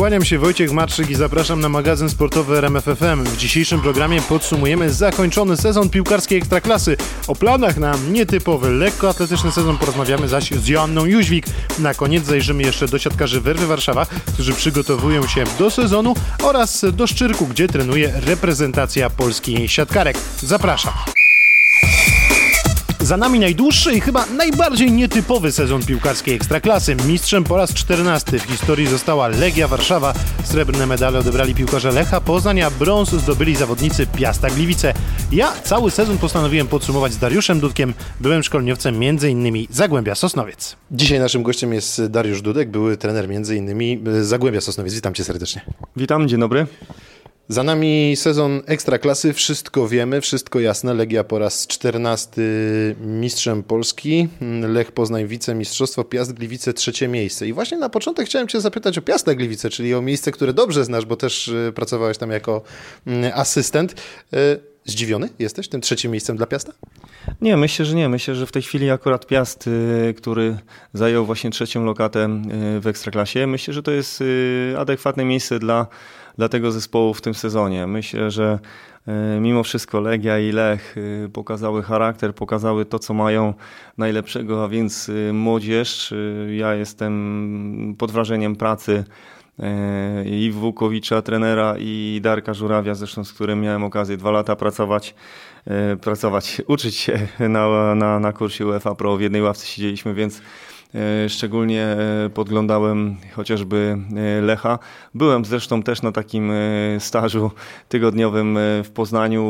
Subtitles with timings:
[0.00, 3.24] Kłaniam się Wojciech Matrzyk i zapraszam na magazyn sportowy RMFFM.
[3.24, 6.96] W dzisiejszym programie podsumujemy zakończony sezon piłkarskiej Ekstraklasy.
[7.26, 11.46] O planach na nietypowy, lekkoatletyczny sezon porozmawiamy zaś z Joanną Jóźwik.
[11.78, 17.06] Na koniec zajrzymy jeszcze do siatkarzy Werwy Warszawa, którzy przygotowują się do sezonu oraz do
[17.06, 20.16] Szczyrku, gdzie trenuje reprezentacja Polski siatkarek.
[20.38, 20.92] Zapraszam.
[23.10, 26.96] Za nami najdłuższy i chyba najbardziej nietypowy sezon piłkarskiej Ekstraklasy.
[27.06, 30.14] Mistrzem po raz 14 w historii została Legia Warszawa.
[30.44, 34.94] Srebrne medale odebrali piłkarze Lecha Poznań, a brąz zdobyli zawodnicy Piasta Gliwice.
[35.32, 39.66] Ja cały sezon postanowiłem podsumować z Dariuszem Dudkiem, byłem szkoleniowcem m.in.
[39.70, 40.76] Zagłębia Sosnowiec.
[40.90, 44.24] Dzisiaj naszym gościem jest Dariusz Dudek, były trener m.in.
[44.24, 44.94] Zagłębia Sosnowiec.
[44.94, 45.60] Witam cię serdecznie.
[45.96, 46.66] Witam, dzień dobry.
[47.50, 50.94] Za nami sezon ekstraklasy, wszystko wiemy, wszystko jasne.
[50.94, 52.42] Legia po raz 14
[53.00, 54.28] mistrzem Polski,
[54.62, 57.48] Lech Poznań wicemistrzostwo, Piast Gliwice trzecie miejsce.
[57.48, 60.84] I właśnie na początek chciałem Cię zapytać o Piasta Gliwice, czyli o miejsce, które dobrze
[60.84, 62.62] znasz, bo też y, pracowałeś tam jako
[63.06, 63.92] mm, asystent.
[64.34, 66.72] Y, zdziwiony jesteś tym trzecim miejscem dla Piasta?
[67.40, 68.08] Nie, myślę, że nie.
[68.08, 70.58] Myślę, że w tej chwili akurat Piast, y, który
[70.92, 72.42] zajął właśnie trzecią lokatę
[72.80, 74.24] w Ekstraklasie, myślę, że to jest
[74.76, 75.86] adekwatne miejsce dla
[76.40, 77.86] dla tego zespołu w tym sezonie.
[77.86, 78.58] Myślę, że
[79.06, 83.54] e, mimo wszystko Legia i Lech e, pokazały charakter, pokazały to, co mają
[83.98, 86.14] najlepszego, a więc e, młodzież.
[86.58, 89.04] Ja jestem pod wrażeniem pracy
[90.26, 95.14] i Włukowicza, trenera i Darka Żurawia, zresztą z którym miałem okazję dwa lata pracować,
[96.00, 99.16] pracować uczyć się na, na, na kursie UEFA Pro.
[99.16, 100.42] W jednej ławce siedzieliśmy, więc
[101.28, 104.78] szczególnie e, podglądałem chociażby e, Lecha.
[105.14, 106.52] Byłem zresztą też na takim
[106.98, 107.50] stażu
[107.88, 109.42] tygodniowym w Poznaniu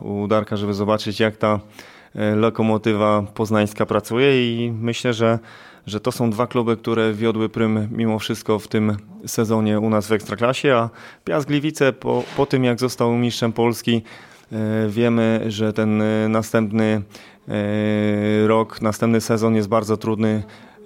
[0.00, 1.60] u Darka, żeby zobaczyć jak ta
[2.36, 5.38] lokomotywa poznańska pracuje i myślę, że,
[5.86, 10.06] że to są dwa kluby, które wiodły prym mimo wszystko w tym sezonie u nas
[10.06, 10.90] w Ekstraklasie, a
[11.24, 14.02] Piast Gliwice po, po tym jak został mistrzem Polski
[14.88, 17.02] wiemy, że ten następny
[18.46, 20.42] rok, następny sezon jest bardzo trudny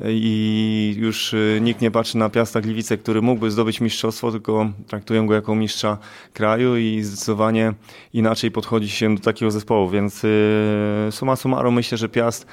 [0.08, 5.26] i już y, nikt nie patrzy na Piasta Gliwice, który mógłby zdobyć mistrzostwo, tylko traktują
[5.26, 5.98] go jako mistrza
[6.32, 7.72] kraju i zdecydowanie
[8.12, 12.46] inaczej podchodzi się do takiego zespołu, więc y, suma summarum myślę, że Piast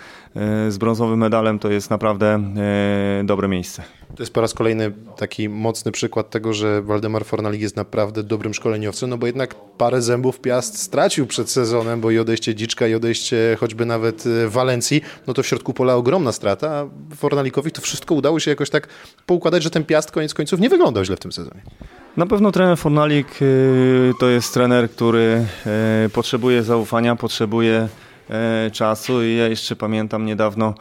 [0.70, 2.44] z brązowym medalem to jest naprawdę
[3.24, 3.84] dobre miejsce.
[4.16, 8.54] To jest po raz kolejny taki mocny przykład tego, że Waldemar Fornalik jest naprawdę dobrym
[8.54, 12.94] szkoleniowcem, no bo jednak parę zębów Piast stracił przed sezonem, bo i odejście Dziczka, i
[12.94, 18.16] odejście choćby nawet Walencji, no to w środku pola ogromna strata, a Fornalikowi to wszystko
[18.16, 18.88] udało się jakoś tak
[19.26, 21.62] poukładać, że ten Piast koniec końców nie wyglądał źle w tym sezonie.
[22.18, 23.28] Na pewno trener Fornalik
[24.20, 25.46] to jest trener, który
[26.14, 27.88] potrzebuje zaufania, potrzebuje
[28.72, 30.74] czasu i ja jeszcze pamiętam niedawno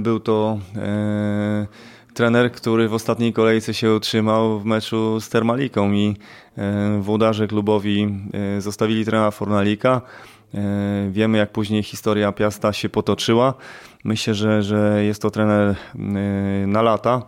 [0.00, 0.58] był to
[2.14, 6.16] trener, który w ostatniej kolejce się utrzymał w meczu z Termaliką i
[7.00, 8.18] włodarze klubowi
[8.58, 10.00] zostawili trenera Fornalika.
[11.10, 13.54] Wiemy, jak później historia Piasta się potoczyła.
[14.04, 15.74] Myślę, że, że jest to trener
[16.66, 17.22] na lata.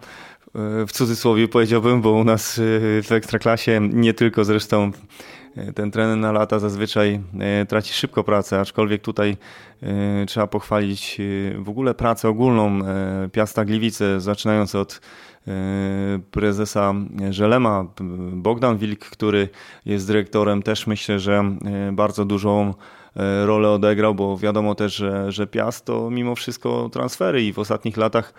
[0.87, 2.61] W cudzysłowie powiedziałbym, bo u nas
[3.03, 4.91] w ekstraklasie nie tylko zresztą
[5.75, 7.21] ten trener na lata zazwyczaj
[7.69, 9.37] traci szybko pracę, aczkolwiek tutaj
[10.27, 11.19] trzeba pochwalić
[11.59, 12.81] w ogóle pracę ogólną
[13.33, 15.01] Piasta Gliwice, zaczynając od
[16.31, 16.95] prezesa
[17.31, 17.87] Żelema,
[18.33, 19.49] Bogdan Wilk, który
[19.85, 21.45] jest dyrektorem, też myślę, że
[21.93, 22.75] bardzo dużą
[23.17, 27.59] E, rolę odegrał, bo wiadomo też, że, że Piast to mimo wszystko transfery i w
[27.59, 28.35] ostatnich latach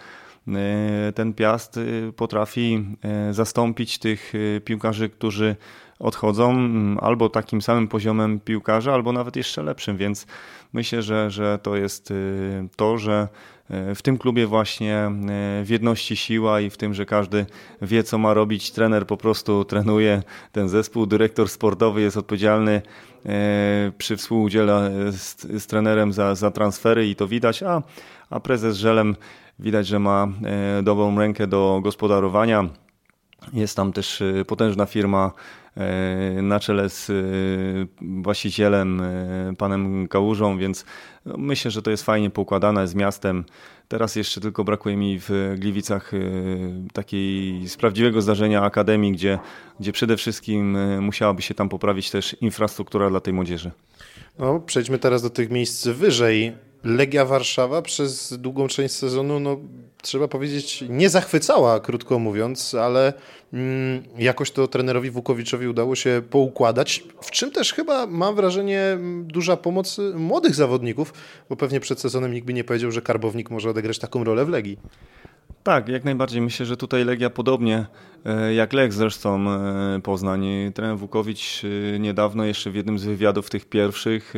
[0.48, 2.86] e, ten Piast e, potrafi
[3.32, 4.34] zastąpić tych
[4.66, 5.56] piłkarzy, którzy
[6.00, 6.56] odchodzą
[7.00, 10.28] albo takim samym poziomem piłkarza, albo nawet jeszcze lepszym, więc
[10.74, 12.14] myślę, że, że to jest
[12.76, 13.28] to, że
[13.96, 15.12] w tym klubie właśnie
[15.64, 17.46] w jedności siła i w tym, że każdy
[17.82, 18.72] wie, co ma robić.
[18.72, 22.82] Trener po prostu trenuje ten zespół, dyrektor sportowy jest odpowiedzialny
[23.98, 27.84] przy współudziale z, z trenerem za, za transfery i to widać, a,
[28.30, 29.16] a prezes Żelem
[29.60, 30.28] widać, że ma
[30.84, 32.70] dobrą rękę do gospodarowania.
[33.54, 35.32] Jest tam też potężna firma
[36.42, 37.12] na czele z
[38.02, 39.02] właścicielem,
[39.58, 40.86] panem Kałużą, więc
[41.26, 43.46] no, myślę, że to jest fajnie poukładane z miastem.
[43.88, 46.12] Teraz jeszcze tylko brakuje mi w Gliwicach
[46.94, 49.40] takiej z prawdziwego zdarzenia akademii, gdzie,
[49.80, 53.72] gdzie przede wszystkim musiałaby się tam poprawić też infrastruktura dla tej młodzieży.
[54.40, 56.54] No, przejdźmy teraz do tych miejsc wyżej.
[56.84, 59.58] Legia Warszawa przez długą część sezonu, no,
[60.08, 63.14] trzeba powiedzieć, nie zachwycała, krótko mówiąc, ale
[63.54, 69.58] mm, jakoś to trenerowi Wukowiczowi udało się poukładać, w czym też chyba mam wrażenie duża
[69.58, 71.14] pomoc młodych zawodników,
[71.50, 74.50] bo pewnie przed sezonem nikt by nie powiedział, że Karbownik może odegrać taką rolę w
[74.50, 74.78] Legii.
[75.64, 76.42] Tak, jak najbardziej.
[76.42, 77.86] Myślę, że tutaj Legia podobnie
[78.26, 80.46] e, jak Lech zresztą e, Poznań.
[80.74, 84.34] Trener Wukowicz e, niedawno jeszcze w jednym z wywiadów tych pierwszych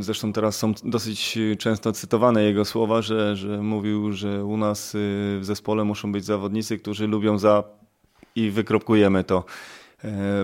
[0.00, 5.40] Zresztą teraz są dosyć często cytowane jego słowa, że, że mówił, że u nas w
[5.42, 7.64] zespole muszą być zawodnicy, którzy lubią za
[8.36, 9.44] i wykropkujemy to.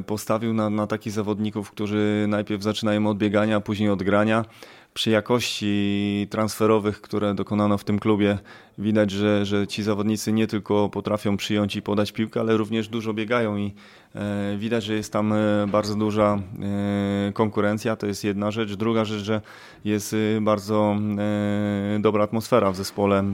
[0.07, 4.45] Postawił na, na takich zawodników, którzy najpierw zaczynają od biegania, a później od grania
[4.95, 8.39] przy jakości transferowych, które dokonano w tym klubie,
[8.79, 13.15] widać, że, że ci zawodnicy nie tylko potrafią przyjąć i podać piłkę, ale również dużo
[13.15, 13.75] biegają i
[14.15, 16.39] e, widać, że jest tam e, bardzo duża
[17.29, 17.97] e, konkurencja.
[17.97, 18.75] To jest jedna rzecz.
[18.75, 19.41] Druga rzecz, że
[19.85, 20.97] jest bardzo
[22.01, 23.25] dobra atmosfera w zespole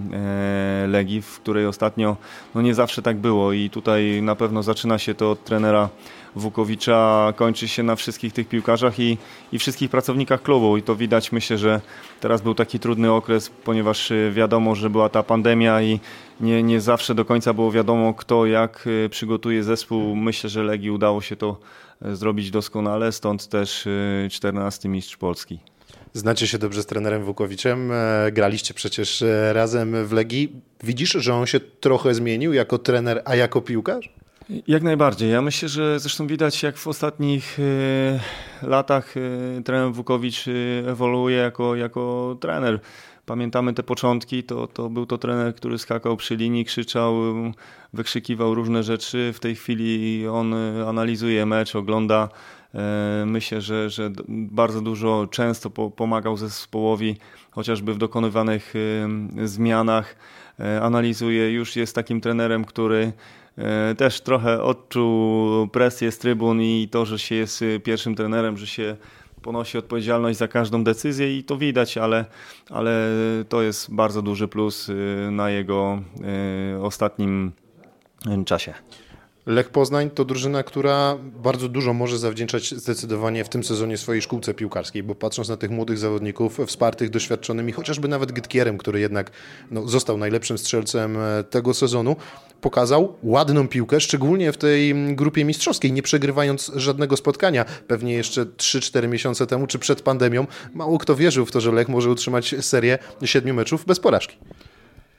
[0.89, 2.17] Legii, w której ostatnio
[2.55, 5.89] no nie zawsze tak było i tutaj na pewno zaczyna się to od trenera
[6.37, 9.19] Wukowicza kończy się na wszystkich tych piłkarzach i,
[9.53, 10.77] i wszystkich pracownikach klubu.
[10.77, 11.81] I to widać, myślę, że
[12.21, 16.01] teraz był taki trudny okres, ponieważ y, wiadomo, że była ta pandemia i
[16.41, 20.17] nie, nie zawsze do końca było wiadomo, kto jak y, przygotuje zespół.
[20.17, 21.57] Myślę, że Legii udało się to
[22.07, 23.89] y, zrobić doskonale, stąd też
[24.31, 25.59] 14 mistrz Polski.
[26.13, 30.53] Znacie się dobrze z trenerem Wukowiczem, e, graliście przecież e, razem w Legii.
[30.83, 34.13] Widzisz, że on się trochę zmienił jako trener, a jako piłkarz?
[34.67, 35.31] Jak najbardziej.
[35.31, 37.59] Ja myślę, że zresztą widać, jak w ostatnich
[38.63, 40.53] e, latach e, trener Wukowicz e,
[40.91, 42.81] ewoluuje jako, jako trener.
[43.27, 47.15] Pamiętamy te początki, to, to był to trener, który skakał przy linii, krzyczał,
[47.93, 49.33] wykrzykiwał różne rzeczy.
[49.35, 50.55] W tej chwili on
[50.89, 52.29] analizuje mecz, ogląda.
[53.27, 57.17] Myślę, że, że bardzo dużo, często pomagał zespołowi,
[57.51, 58.75] chociażby w dokonywanych
[59.45, 60.17] zmianach.
[60.83, 63.13] Analizuje, już jest takim trenerem, który
[63.97, 68.67] też trochę odczuł presję z trybun i to, że się jest y, pierwszym trenerem, że
[68.67, 68.97] się
[69.43, 72.25] ponosi odpowiedzialność za każdą decyzję i to widać, ale,
[72.71, 73.09] ale
[73.49, 76.03] to jest bardzo duży plus y, na jego
[76.77, 77.53] y, ostatnim
[78.45, 78.75] czasie.
[79.47, 84.55] Lech Poznań to drużyna, która bardzo dużo może zawdzięczać zdecydowanie w tym sezonie swojej szkółce
[84.55, 89.31] piłkarskiej, bo patrząc na tych młodych zawodników, wspartych doświadczonymi, chociażby nawet Gytkierem, który jednak
[89.71, 92.17] no, został najlepszym strzelcem e, tego sezonu,
[92.61, 97.65] pokazał ładną piłkę, szczególnie w tej grupie mistrzowskiej, nie przegrywając żadnego spotkania.
[97.65, 101.89] Pewnie jeszcze 3-4 miesiące temu, czy przed pandemią, mało kto wierzył w to, że Lech
[101.89, 104.37] może utrzymać serię siedmiu meczów bez porażki.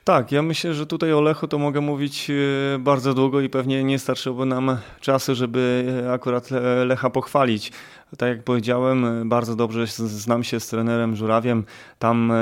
[0.04, 3.84] Tak, ja myślę, że tutaj o Lechu to mogę mówić e, bardzo długo i pewnie
[3.84, 6.48] nie starczyłoby nam czasu, żeby e, akurat
[6.86, 7.72] Lecha pochwalić.
[8.18, 11.64] Tak jak powiedziałem, e, bardzo dobrze znam się z trenerem Żurawiem.
[11.98, 12.32] Tam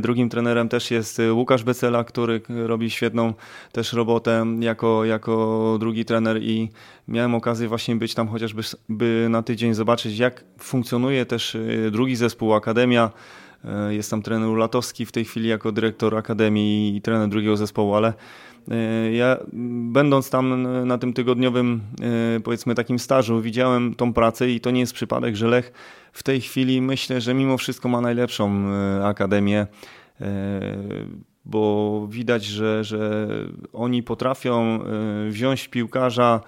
[0.00, 3.34] drugim trenerem też jest Łukasz Becela, który robi świetną
[3.72, 6.70] też robotę jako, jako drugi trener i
[7.08, 11.56] miałem okazję właśnie być tam chociażby by na tydzień, zobaczyć jak funkcjonuje też
[11.90, 13.41] drugi zespół, Akademia E,
[13.90, 18.12] jest tam trener Ulatowski w tej chwili jako dyrektor Akademii i trener drugiego zespołu, ale
[18.70, 19.36] e, ja
[19.92, 21.80] będąc tam na tym tygodniowym
[22.36, 25.72] e, powiedzmy takim stażu widziałem tą pracę i to nie jest przypadek, że Lech
[26.12, 28.64] w tej chwili myślę, że mimo wszystko ma najlepszą
[29.04, 29.66] akademię
[31.44, 33.28] bo widać, że, że
[33.72, 34.78] oni potrafią
[35.28, 36.40] wziąć piłkarza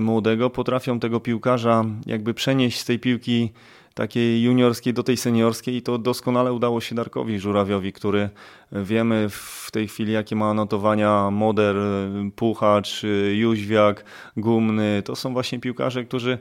[0.00, 3.52] młodego, potrafią tego piłkarza jakby przenieść z tej piłki
[3.96, 8.30] takiej juniorskiej do tej seniorskiej i to doskonale udało się Darkowi Żurawiowi, który
[8.72, 11.76] wiemy w tej chwili jakie ma notowania Moder,
[12.36, 14.04] Puchacz, Jóźwiak,
[14.36, 15.02] Gumny.
[15.04, 16.38] To są właśnie piłkarze, którzy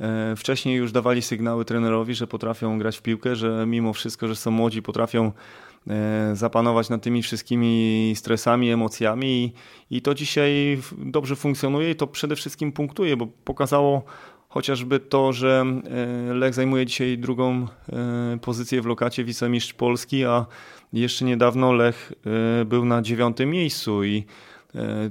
[0.00, 4.36] e, wcześniej już dawali sygnały trenerowi, że potrafią grać w piłkę, że mimo wszystko, że
[4.36, 5.32] są młodzi, potrafią
[5.90, 9.54] e, zapanować nad tymi wszystkimi stresami, emocjami
[9.90, 14.02] i, i to dzisiaj dobrze funkcjonuje i to przede wszystkim punktuje, bo pokazało
[14.50, 15.64] Chociażby to, że
[16.30, 20.46] e, Lech zajmuje dzisiaj drugą e, pozycję w lokacie wicemistrz Polski, a
[20.92, 22.12] jeszcze niedawno Lech
[22.60, 24.24] e, był na dziewiątym miejscu i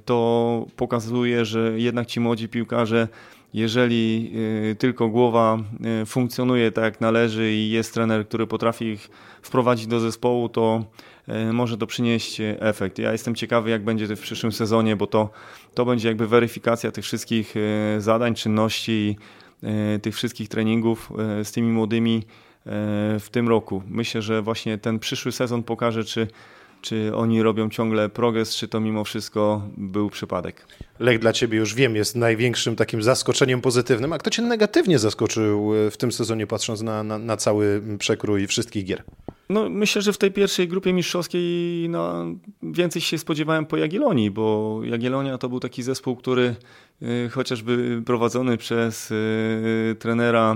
[0.05, 3.07] to pokazuje, że jednak ci młodzi piłkarze,
[3.53, 4.31] jeżeli
[4.79, 5.57] tylko głowa
[6.05, 9.09] funkcjonuje tak jak należy i jest trener, który potrafi ich
[9.41, 10.83] wprowadzić do zespołu, to
[11.53, 12.99] może to przynieść efekt.
[12.99, 15.29] Ja jestem ciekawy, jak będzie w przyszłym sezonie, bo to,
[15.73, 19.17] to będzie jakby weryfikacja tych wszystkich e, zadań, czynności,
[19.63, 21.11] e, tych wszystkich treningów
[21.43, 22.23] z tymi młodymi
[23.19, 23.83] w tym roku.
[23.87, 26.27] Myślę, że właśnie ten przyszły sezon pokaże, czy
[26.87, 30.67] czy oni robią ciągle progres, czy to mimo wszystko był przypadek?
[30.99, 34.13] Lech dla Ciebie już wiem, jest największym takim zaskoczeniem pozytywnym.
[34.13, 38.85] A kto Cię negatywnie zaskoczył w tym sezonie, patrząc na, na, na cały przekrój wszystkich
[38.85, 39.03] gier?
[39.49, 42.25] No, myślę, że w tej pierwszej grupie mistrzowskiej no,
[42.63, 46.55] więcej się spodziewałem po Jagiellonii, bo Jagiellonia to był taki zespół, który
[47.01, 50.55] y, chociażby prowadzony przez y, trenera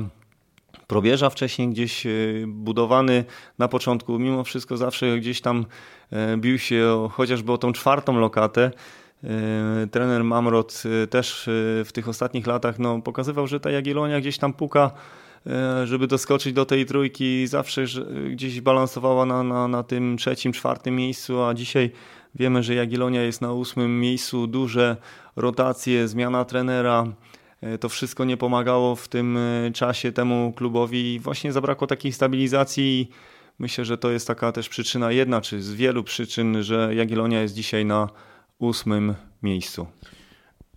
[0.92, 2.08] Probierza wcześniej gdzieś
[2.48, 3.26] budowany
[3.60, 5.66] na początku, mimo wszystko zawsze gdzieś tam
[6.38, 8.72] bił się chociażby o tą czwartą lokatę.
[9.92, 11.50] Trener Mamrot też
[11.86, 14.92] w tych ostatnich latach no, pokazywał, że ta Jagiellonia gdzieś tam puka
[15.48, 17.86] E, żeby doskoczyć do tej trójki, zawsze
[18.32, 21.92] gdzieś balansowała na, na, na tym trzecim, czwartym miejscu, a dzisiaj
[22.36, 24.98] wiemy, że Jagiellonia jest na ósmym miejscu, duże
[25.36, 27.12] rotacje, zmiana trenera, e,
[27.80, 33.10] to wszystko nie pomagało w tym e, czasie temu klubowi właśnie zabrakło takiej stabilizacji
[33.60, 37.54] myślę, że to jest taka też przyczyna jedna, czy z wielu przyczyn, że Jagiellonia jest
[37.54, 38.10] dzisiaj na
[38.60, 39.88] ósmym miejscu.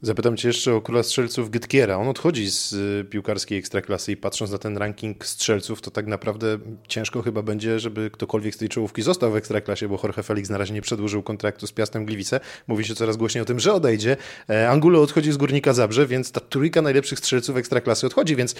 [0.05, 1.97] Zapytam Cię jeszcze o króla strzelców Gytkiera.
[1.97, 6.59] On odchodzi z y, piłkarskiej ekstraklasy i patrząc na ten ranking strzelców, to tak naprawdę
[6.89, 10.59] ciężko chyba będzie, żeby ktokolwiek z tej czołówki został w ekstraklasie, bo Jorge Felix na
[10.59, 12.41] razie nie przedłużył kontraktu z Piastem Gliwice.
[12.67, 14.17] Mówi się coraz głośniej o tym, że odejdzie.
[14.51, 18.55] E, Angulo odchodzi z Górnika Zabrze, więc ta trójka najlepszych strzelców ekstraklasy odchodzi, więc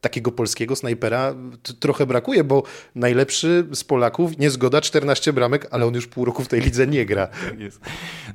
[0.00, 1.34] takiego polskiego snajpera
[1.80, 2.62] trochę brakuje, bo
[2.94, 7.06] najlepszy z Polaków, niezgoda, 14 bramek, ale on już pół roku w tej lidze nie
[7.06, 7.26] gra.
[7.26, 7.54] Tak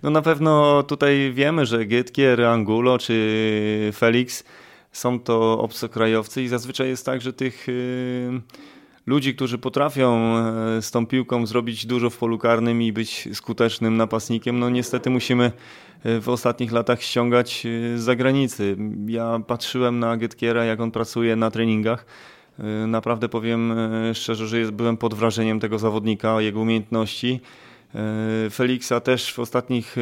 [0.04, 4.44] no na pewno tutaj wiemy, że Gytkier, Angulo czy Felix
[4.92, 8.42] są to obcokrajowcy i zazwyczaj jest tak, że tych y,
[9.06, 13.98] ludzi, którzy potrafią e, z tą piłką zrobić dużo w polu karnym i być skutecznym
[13.98, 15.52] napastnikiem, no niestety musimy
[16.22, 18.78] w ostatnich latach ściągać e, z zagranicy.
[19.08, 22.06] Ja patrzyłem na Getkiera, jak on pracuje na treningach.
[22.88, 23.74] Naprawdę powiem
[24.14, 27.40] szczerze, że byłem pod wrażeniem tego zawodnika, jego umiejętności.
[27.96, 30.02] E, Feliksa też w ostatnich e,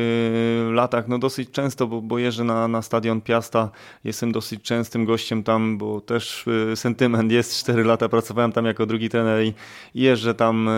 [0.71, 3.69] latach no dosyć często, bo, bo jeżdżę na, na stadion Piasta,
[4.03, 8.85] jestem dosyć częstym gościem tam, bo też e, sentyment jest, 4 lata pracowałem tam jako
[8.85, 9.53] drugi trener i
[9.95, 10.69] jeżdżę tam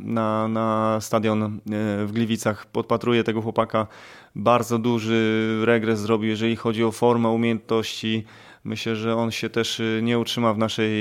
[0.00, 1.60] na, na stadion
[2.06, 3.86] w Gliwicach, podpatruję tego chłopaka,
[4.34, 8.24] bardzo duży regres zrobił, jeżeli chodzi o formę, umiejętności,
[8.64, 10.92] myślę, że on się też nie utrzyma w naszej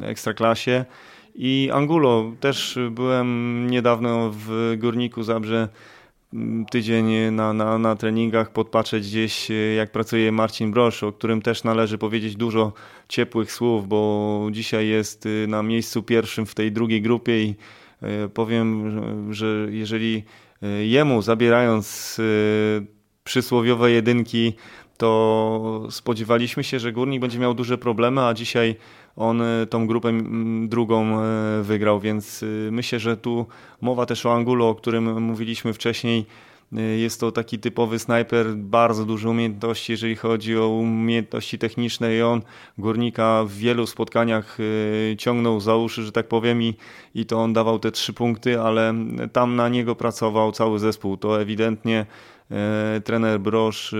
[0.00, 0.84] ekstraklasie.
[1.34, 5.68] I Angulo, też byłem niedawno w Górniku Zabrze
[6.32, 11.64] mm, tydzień na, na, na treningach, podpatrzeć gdzieś jak pracuje Marcin Brosz, o którym też
[11.64, 12.72] należy powiedzieć dużo
[13.08, 17.54] ciepłych słów, bo dzisiaj jest y, na miejscu pierwszym w tej drugiej grupie i
[18.24, 18.92] y, powiem,
[19.34, 20.24] że jeżeli
[20.82, 22.20] jemu zabierając
[23.24, 24.52] przysłowiowe jedynki,
[24.96, 28.76] to spodziewaliśmy się, że Górnik będzie miał duże problemy, a dzisiaj
[29.16, 30.12] on e, tą grupę
[30.68, 33.46] drugą e, wygrał, więc e, myślę, że tu
[33.80, 36.26] mowa też o Angulo, o którym mówiliśmy wcześniej.
[36.96, 42.42] Jest to taki typowy snajper, bardzo duże umiejętności, jeżeli chodzi o umiejętności techniczne i on
[42.78, 44.58] górnika w wielu spotkaniach
[45.18, 46.74] ciągnął za uszy, że tak powiem i,
[47.14, 48.94] i to on dawał te trzy punkty, ale
[49.32, 51.16] tam na niego pracował cały zespół.
[51.16, 52.06] To ewidentnie
[53.04, 53.94] trener Brosz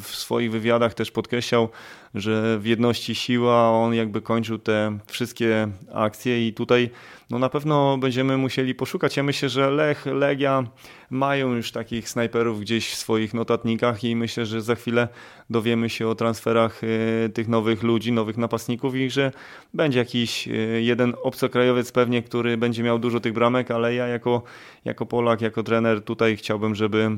[0.00, 1.68] w swoich wywiadach też podkreślał,
[2.14, 6.90] że w jedności siła, on jakby kończył te wszystkie akcje i tutaj
[7.32, 9.16] no na pewno będziemy musieli poszukać.
[9.16, 10.64] Ja myślę, że Lech, Legia
[11.10, 15.08] mają już takich snajperów gdzieś w swoich notatnikach i myślę, że za chwilę
[15.50, 19.32] dowiemy się o transferach e, tych nowych ludzi, nowych napastników i że
[19.74, 20.52] będzie jakiś e,
[20.82, 24.42] jeden obcokrajowiec pewnie, który będzie miał dużo tych bramek, ale ja jako,
[24.84, 27.10] jako Polak, jako trener tutaj chciałbym, żeby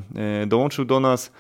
[0.42, 1.32] e, dołączył do nas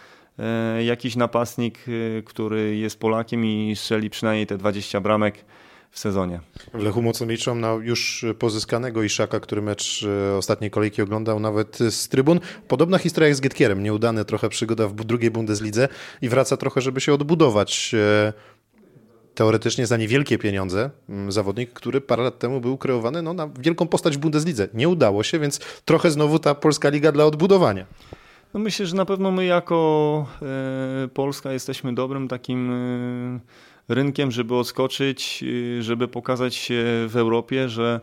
[0.84, 1.78] jakiś napastnik,
[2.18, 5.44] e, który jest Polakiem i strzeli przynajmniej te 20 bramek
[5.90, 6.40] w sezonie.
[6.74, 11.78] W Lechu mocno liczą na już pozyskanego Iszaka, który mecz e, ostatniej kolejki oglądał nawet
[11.90, 12.40] z trybun.
[12.68, 13.82] Podobna historia jak z Getkierem.
[13.82, 15.88] Nieudane trochę przygoda w drugiej Bundeslidze
[16.22, 17.94] i wraca trochę, żeby się odbudować
[19.34, 23.86] teoretycznie za niewielkie pieniądze mm, zawodnik, który parę lat temu był kreowany no, na wielką
[23.86, 24.68] postać w Bundeslidze.
[24.74, 27.86] Nie udało się, więc trochę znowu ta polska liga dla odbudowania.
[28.54, 30.26] No myślę, że na pewno my jako
[31.04, 35.44] e, Polska jesteśmy dobrym takim e, rynkiem, żeby odskoczyć,
[35.78, 38.00] e, żeby pokazać się w Europie, że,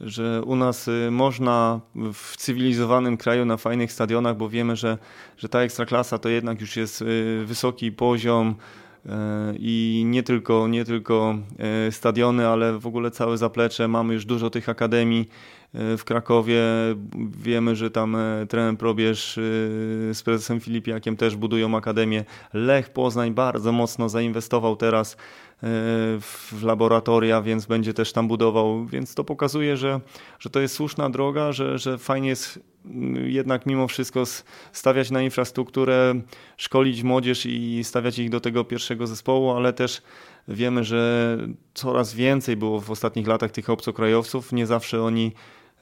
[0.00, 1.80] że u nas można
[2.14, 4.98] w cywilizowanym kraju na fajnych stadionach, bo wiemy, że,
[5.36, 7.04] że ta ekstraklasa to jednak już jest
[7.44, 8.54] wysoki poziom
[9.58, 11.38] i nie tylko, nie tylko
[11.90, 13.88] stadiony, ale w ogóle całe zaplecze.
[13.88, 15.28] Mamy już dużo tych akademii
[15.74, 16.62] w Krakowie.
[17.38, 19.40] Wiemy, że tam e, trener Probierz e,
[20.14, 22.24] z prezesem Filipiakiem też budują akademię.
[22.52, 25.16] Lech Poznań bardzo mocno zainwestował teraz e,
[26.20, 30.00] w laboratoria, więc będzie też tam budował, więc to pokazuje, że,
[30.38, 34.24] że to jest słuszna droga, że, że fajnie jest mm, jednak mimo wszystko
[34.72, 36.14] stawiać na infrastrukturę,
[36.56, 40.02] szkolić młodzież i stawiać ich do tego pierwszego zespołu, ale też
[40.48, 41.38] wiemy, że
[41.74, 45.32] coraz więcej było w ostatnich latach tych obcokrajowców, nie zawsze oni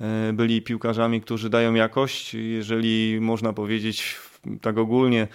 [0.00, 2.35] E, byli piłkarzami, którzy dają jakość.
[2.35, 4.16] Jeżeli można powiedzieć
[4.61, 5.28] tak ogólnie,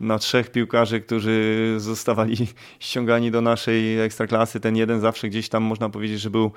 [0.00, 2.36] na trzech piłkarzy, którzy zostawali
[2.80, 4.60] ściągani do naszej ekstraklasy.
[4.60, 6.50] Ten jeden zawsze gdzieś tam można powiedzieć, że był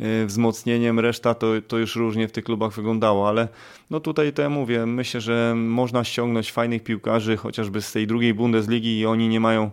[0.00, 3.48] e, wzmocnieniem, reszta to, to już różnie w tych klubach wyglądało, ale
[3.90, 8.34] no tutaj to ja mówię, myślę, że można ściągnąć fajnych piłkarzy, chociażby z tej drugiej
[8.34, 9.70] Bundesligi i oni nie mają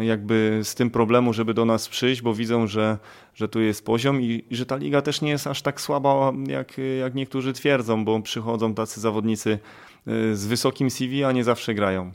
[0.00, 2.98] jakby z tym problemu, żeby do nas przyjść, bo widzą, że,
[3.34, 6.32] że tu jest poziom i, i że ta liga też nie jest aż tak słaba,
[6.46, 9.58] jak, jak niektórzy twierdzą, bo przychodzą tacy zawodnicy
[10.06, 12.12] e, z wysokim CV, a nie zawsze grają.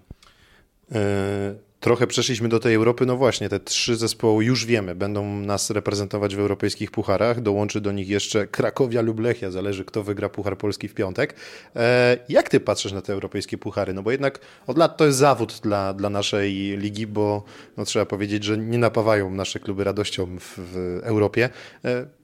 [0.91, 5.69] E, Trochę przeszliśmy do tej Europy, no właśnie, te trzy zespoły już wiemy, będą nas
[5.69, 10.57] reprezentować w europejskich pucharach, dołączy do nich jeszcze Krakowia lub Lechia, zależy kto wygra Puchar
[10.57, 11.35] Polski w piątek.
[11.75, 13.93] E, jak ty patrzysz na te europejskie puchary?
[13.93, 17.43] No bo jednak od lat to jest zawód dla, dla naszej ligi, bo
[17.77, 21.49] no, trzeba powiedzieć, że nie napawają nasze kluby radością w, w Europie.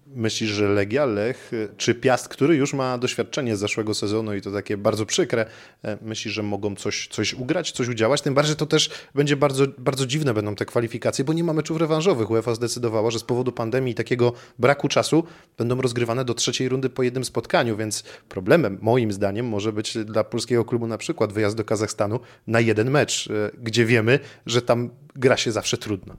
[0.08, 4.52] Myślisz, że Legia, Lech czy Piast, który już ma doświadczenie z zeszłego sezonu i to
[4.52, 5.46] takie bardzo przykre,
[5.84, 8.22] e, myślisz, że mogą coś, coś ugrać, coś udziałać?
[8.22, 11.78] Tym bardziej to też będzie bardzo, bardzo dziwne będą te kwalifikacje, bo nie ma meczów
[11.78, 12.30] rewanżowych.
[12.32, 15.24] UEFA zdecydowała, że z powodu pandemii i takiego braku czasu
[15.58, 20.24] będą rozgrywane do trzeciej rundy po jednym spotkaniu, więc problemem moim zdaniem może być dla
[20.24, 24.90] polskiego klubu na przykład wyjazd do Kazachstanu na jeden mecz, e, gdzie wiemy, że tam
[25.16, 26.16] gra się zawsze trudno.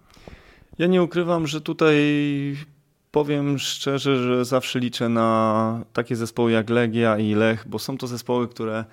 [0.78, 1.96] Ja nie ukrywam, że tutaj
[3.16, 8.06] powiem szczerze, że zawsze liczę na takie zespoły jak Legia i Lech, bo są to
[8.06, 8.84] zespoły, które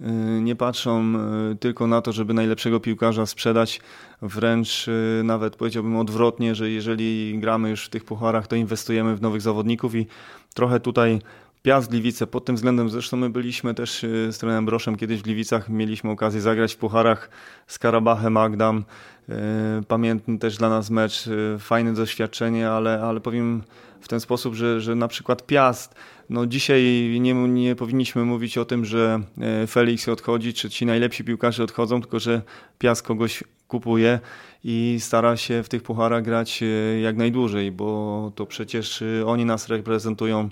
[0.00, 0.04] y,
[0.42, 1.14] nie patrzą
[1.52, 3.80] y, tylko na to, żeby najlepszego piłkarza sprzedać,
[4.22, 9.22] wręcz y, nawet powiedziałbym odwrotnie, że jeżeli gramy już w tych pucharach, to inwestujemy w
[9.22, 10.06] nowych zawodników i
[10.54, 11.18] trochę tutaj
[11.62, 15.68] Piast Gliwice, pod tym względem zresztą my byliśmy też z trenerem Broszem kiedyś w Gliwicach,
[15.68, 17.30] mieliśmy okazję zagrać w pucharach
[17.66, 18.84] z Karabachem Magdam,
[19.28, 23.62] E, pamiętny też dla nas mecz, e, fajne doświadczenie, ale, ale powiem
[24.00, 25.94] w ten sposób, że, że na przykład Piast,
[26.30, 26.82] no dzisiaj
[27.20, 29.20] nie, nie powinniśmy mówić o tym, że
[29.68, 32.42] Felix odchodzi, czy ci najlepsi piłkarze odchodzą, tylko że
[32.78, 34.20] Piast kogoś kupuje
[34.64, 36.64] i stara się w tych pucharach grać
[37.02, 40.48] jak najdłużej, bo to przecież oni nas reprezentują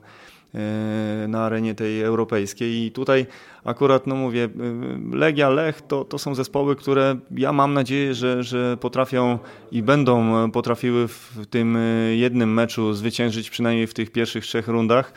[1.29, 2.87] na arenie tej europejskiej.
[2.87, 3.27] I tutaj
[3.65, 8.43] akurat, no mówię, e, Legia, Lech to, to są zespoły, które ja mam nadzieję, że,
[8.43, 9.39] że potrafią
[9.73, 11.79] i będą potrafiły w tym
[12.13, 15.13] jednym meczu zwyciężyć przynajmniej w tych pierwszych trzech rundach.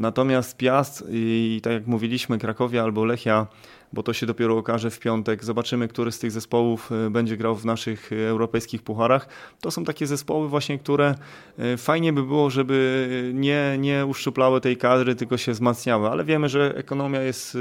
[0.00, 3.46] Natomiast Piast i tak jak mówiliśmy, Krakowia albo Lechia
[3.92, 5.44] bo to się dopiero okaże w piątek.
[5.44, 9.28] Zobaczymy, który z tych zespołów e, będzie grał w naszych e, europejskich pucharach.
[9.60, 11.14] To są takie zespoły właśnie, które
[11.58, 16.48] e, fajnie by było, żeby nie, nie uszczuplały tej kadry, tylko się wzmacniały, ale wiemy,
[16.48, 17.58] że ekonomia jest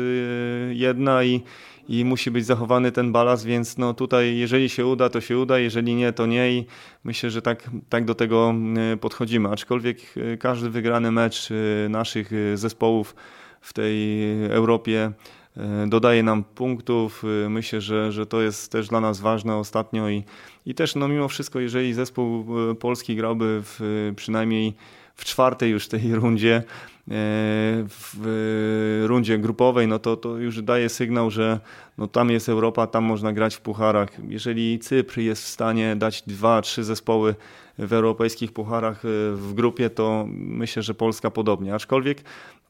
[0.69, 1.41] jedna i,
[1.89, 5.59] i musi być zachowany ten balans, więc no tutaj jeżeli się uda, to się uda,
[5.59, 6.65] jeżeli nie, to nie i
[7.03, 8.53] myślę, że tak, tak do tego
[9.01, 9.49] podchodzimy.
[9.49, 9.97] Aczkolwiek
[10.39, 11.49] każdy wygrany mecz
[11.89, 13.15] naszych zespołów
[13.61, 15.11] w tej Europie
[15.59, 17.23] E, dodaje nam punktów.
[17.45, 20.23] E, myślę, że, że to jest też dla nas ważne ostatnio i,
[20.65, 24.73] i też no mimo wszystko, jeżeli zespół e, polski grałby w, przynajmniej
[25.15, 26.63] w czwartej już tej rundzie,
[27.11, 31.59] w rundzie grupowej, no to, to już daje sygnał, że
[31.97, 34.09] no tam jest Europa, tam można grać w pucharach.
[34.27, 37.35] Jeżeli Cypr jest w stanie dać dwa, trzy zespoły
[37.79, 38.99] w europejskich pucharach
[39.33, 41.75] w grupie, to myślę, że Polska podobnie.
[41.75, 42.23] Aczkolwiek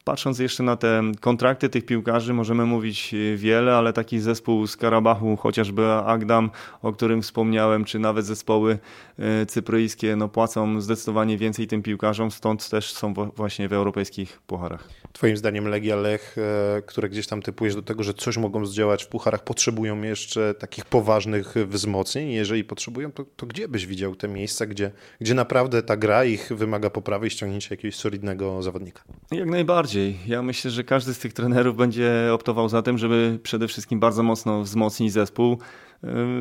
[0.04, 5.36] Patrząc jeszcze na te kontrakty tych piłkarzy, możemy mówić wiele, ale taki zespół z Karabachu,
[5.36, 6.50] chociażby Agdam,
[6.82, 8.78] o którym wspomniałem, czy nawet zespoły
[9.18, 14.88] e, cypryjskie, no płacą zdecydowanie więcej tym piłkarzom, stąd też są właśnie w europejskich pucharach.
[15.12, 19.04] Twoim zdaniem Legia Lech, e, które gdzieś tam typujesz do tego, że coś mogą zdziałać
[19.04, 22.30] w pucharach, potrzebują jeszcze takich poważnych wzmocnień?
[22.30, 26.52] Jeżeli potrzebują, to, to gdzie byś widział te miejsca, gdzie, gdzie naprawdę ta gra ich
[26.54, 29.02] wymaga poprawy i ściągnięcia jakiegoś solidnego zawodnika?
[29.30, 30.16] Jak najbardziej bardziej.
[30.26, 34.22] Ja myślę, że każdy z tych trenerów będzie optował za tym, żeby przede wszystkim bardzo
[34.22, 35.58] mocno wzmocnić zespół.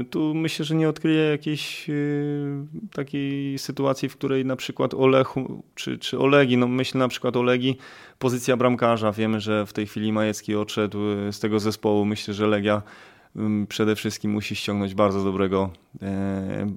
[0.01, 5.63] Y, tu myślę, że nie odkryję jakiejś y, takiej sytuacji, w której na przykład Olechu
[5.75, 7.77] czy, czy Olegi, no myślę na przykład Olegi,
[8.19, 9.12] pozycja bramkarza.
[9.12, 12.05] Wiemy, że w tej chwili Majecki odszedł y, z tego zespołu.
[12.05, 12.81] Myślę, że Legia
[13.69, 15.69] przede wszystkim musi ściągnąć bardzo dobrego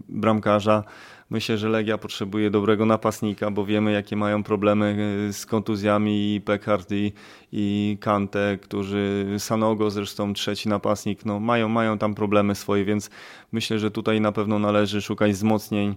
[0.08, 0.84] bramkarza.
[1.32, 4.96] Myślę, że Legia potrzebuje dobrego napastnika, bo wiemy, jakie mają problemy
[5.28, 7.12] e, z kontuzjami i Pekard i,
[7.52, 13.10] i Kante, którzy Sanogo, zresztą trzeci napastnik, no mają, mają tam problemy swoje, więc
[13.52, 15.94] myślę, że tutaj na pewno należy szukać wzmocnień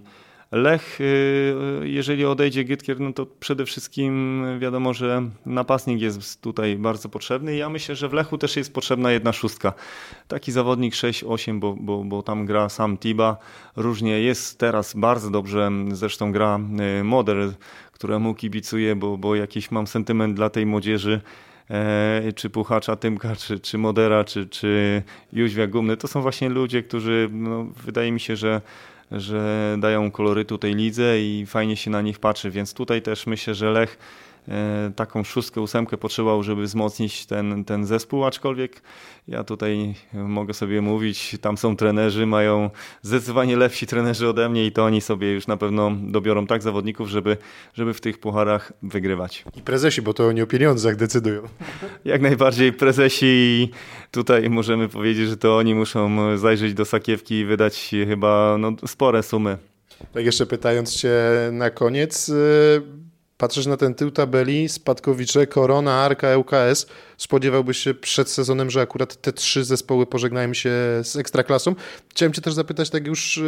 [0.52, 7.08] Lech, y, jeżeli odejdzie Gytkier, no to przede wszystkim wiadomo, że napastnik jest tutaj bardzo
[7.08, 7.56] potrzebny.
[7.56, 9.72] Ja myślę, że w Lechu też jest potrzebna jedna szóstka.
[10.28, 13.36] Taki zawodnik 6-8, bo, bo, bo tam gra sam Tiba.
[13.76, 16.60] Różnie jest teraz bardzo dobrze, zresztą gra
[17.00, 17.52] y, Moder,
[17.92, 21.20] któremu kibicuję, bo, bo jakiś mam sentyment dla tej młodzieży.
[22.36, 25.96] czy Puchacza Tymka, czy, czy Modera, czy, czy Jóźwia Gumny.
[25.96, 28.60] To są właśnie ludzie, którzy no, wydaje mi się, że
[29.12, 33.54] że dają kolorytu tej lidze i fajnie się na nich patrzy, więc tutaj też myślę,
[33.54, 33.98] że Lech
[34.96, 38.82] taką szóstkę, ósemkę potrzebował, żeby wzmocnić ten, ten zespół, aczkolwiek
[39.28, 42.70] ja tutaj mogę sobie mówić, tam są trenerzy, mają
[43.02, 47.08] zdecydowanie lepsi trenerzy ode mnie i to oni sobie już na pewno dobiorą tak zawodników,
[47.08, 47.36] żeby,
[47.74, 49.44] żeby w tych pucharach wygrywać.
[49.56, 51.42] I prezesi, bo to oni o pieniądzach decydują.
[52.04, 53.70] Jak najbardziej prezesi
[54.10, 59.22] tutaj możemy powiedzieć, że to oni muszą zajrzeć do sakiewki i wydać chyba no, spore
[59.22, 59.58] sumy.
[60.12, 61.12] Tak jeszcze pytając Cię
[61.52, 62.82] na koniec, y,
[63.38, 66.86] Patrzysz na ten tył tabeli, Spadkowicze, Korona, Arka, ŁKS.
[67.16, 70.70] Spodziewałbyś się przed sezonem, że akurat te trzy zespoły pożegnają się
[71.02, 71.74] z Ekstraklasą.
[72.08, 73.40] Chciałem cię też zapytać, tak już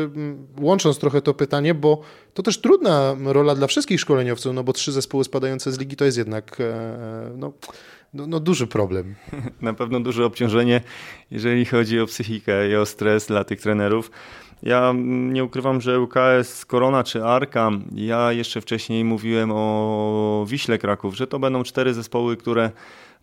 [0.61, 2.01] łącząc trochę to pytanie, bo
[2.35, 6.05] to też trudna rola dla wszystkich szkoleniowców, no bo trzy zespoły spadające z ligi to
[6.05, 7.53] jest jednak e, no,
[8.15, 9.15] no, no, duży problem.
[9.61, 10.81] Na pewno duże obciążenie,
[11.31, 14.11] jeżeli chodzi o psychikę i o stres dla tych trenerów.
[14.63, 21.17] Ja nie ukrywam, że UKS Korona czy Arka, ja jeszcze wcześniej mówiłem o Wiśle Kraków,
[21.17, 22.71] że to będą cztery zespoły, które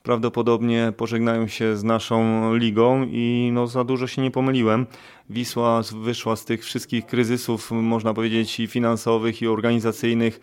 [0.03, 4.85] prawdopodobnie pożegnają się z naszą ligą i no za dużo się nie pomyliłem.
[5.29, 10.39] Wisła wyszła z tych wszystkich kryzysów, można powiedzieć, i finansowych, i organizacyjnych.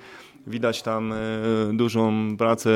[0.47, 1.17] Widać tam e,
[1.73, 2.71] dużą pracę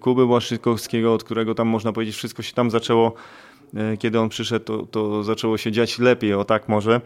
[0.00, 3.51] Kuby Błaszczykowskiego, od którego tam można powiedzieć wszystko się tam zaczęło E,
[3.98, 7.00] kiedy on przyszedł, to, to zaczęło się dziać lepiej, o tak może.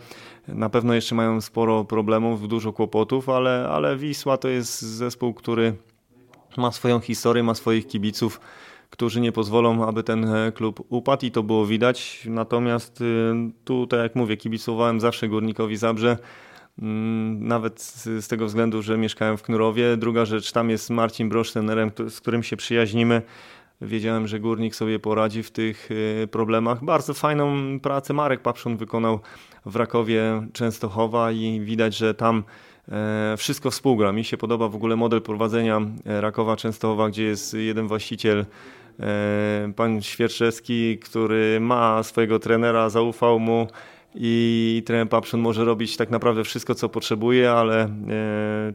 [0.49, 5.77] Na pewno jeszcze mają sporo problemów, dużo kłopotów, ale, ale Wisła to jest zespół, który
[6.57, 8.41] ma swoją historię, ma swoich kibiców,
[8.91, 12.27] którzy nie pozwolą, aby ten e, klub upadł i to było widać.
[12.31, 16.19] Natomiast y, tu, tak jak mówię, kibicowałem zawsze Górnikowi Zabrze,
[16.79, 17.81] mm, nawet
[18.21, 19.97] z tego względu, że mieszkałem w Knurowie.
[19.97, 23.23] Druga rzecz, tam jest Marcin Brosz, trenerem, z którym się przyjaźnimy.
[23.81, 26.85] Wiedziałem, że górnik sobie poradzi w tych y, problemach.
[26.85, 29.21] Bardzo fajną pracę Marek Papszun wykonał
[29.67, 32.45] w Rakowie Częstochowa i widać, że tam
[32.89, 34.13] e, wszystko współgra.
[34.13, 38.47] Mi się podoba w ogóle model prowadzenia e, Rakowa Częstochowa, gdzie jest jeden właściciel,
[39.01, 43.67] e, pan Świerczewski, który ma swojego trenera, zaufał mu
[44.15, 47.89] i trener Papszun może robić tak naprawdę wszystko, co potrzebuje, ale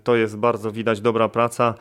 [0.04, 1.74] to jest bardzo widać dobra praca.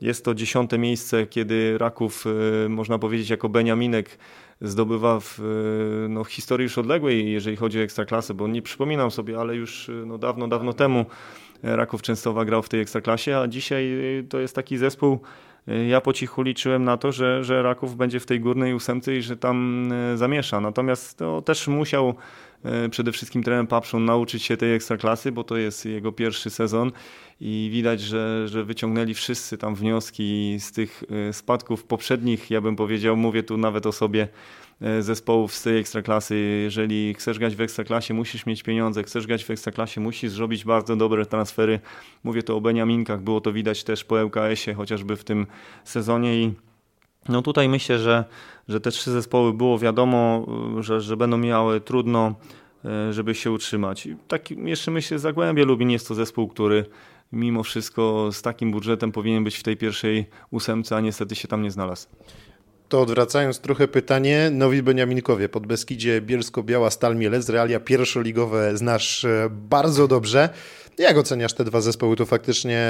[0.00, 2.24] Jest to dziesiąte miejsce, kiedy Raków,
[2.64, 4.18] e, można powiedzieć, jako Beniaminek
[4.60, 9.40] zdobywa w e, no, historii już odległej, jeżeli chodzi o ekstraklasę, bo nie przypominam sobie,
[9.40, 11.06] ale już e, no, dawno, dawno temu
[11.62, 13.88] Raków Częstowa grał w tej ekstraklasie, a dzisiaj
[14.28, 15.18] to jest taki zespół,
[15.88, 19.22] ja po cichu liczyłem na to, że, że Raków będzie w tej górnej ósemce i
[19.22, 20.60] że tam zamiesza.
[20.60, 22.14] Natomiast to też musiał
[22.90, 26.92] przede wszystkim trener Papszon nauczyć się tej ekstraklasy, bo to jest jego pierwszy sezon
[27.40, 32.76] i widać, że, że wyciągnęli wszyscy tam wnioski z tych e, spadków poprzednich, ja bym
[32.76, 34.28] powiedział, mówię tu nawet o sobie,
[34.80, 36.36] e, zespołów z tej ekstraklasy.
[36.62, 40.96] Jeżeli chcesz grać w ekstraklasie, musisz mieć pieniądze, chcesz grać w ekstraklasie, musisz zrobić bardzo
[40.96, 41.80] dobre transfery.
[42.24, 45.46] Mówię to o Beniaminkach, było to widać też po ŁKS-ie, chociażby w tym
[45.84, 46.52] sezonie i
[47.28, 48.24] no tutaj myślę, że,
[48.68, 50.46] że te trzy zespoły było wiadomo,
[50.80, 52.34] że, że będą miały trudno,
[52.84, 54.08] e, żeby się utrzymać.
[54.28, 56.84] Tak jeszcze myślę, Zagłębie Lubin jest to zespół, który
[57.32, 61.62] mimo wszystko z takim budżetem powinien być w tej pierwszej ósemce, a niestety się tam
[61.62, 62.06] nie znalazł.
[62.88, 69.48] To odwracając trochę pytanie, Nowi Beniaminkowie, pod Beskidzie Bielsko-Biała Stal Mielec, realia pierwszoligowe znasz e,
[69.50, 70.48] bardzo dobrze.
[70.98, 72.16] Jak oceniasz te dwa zespoły?
[72.16, 72.82] To faktycznie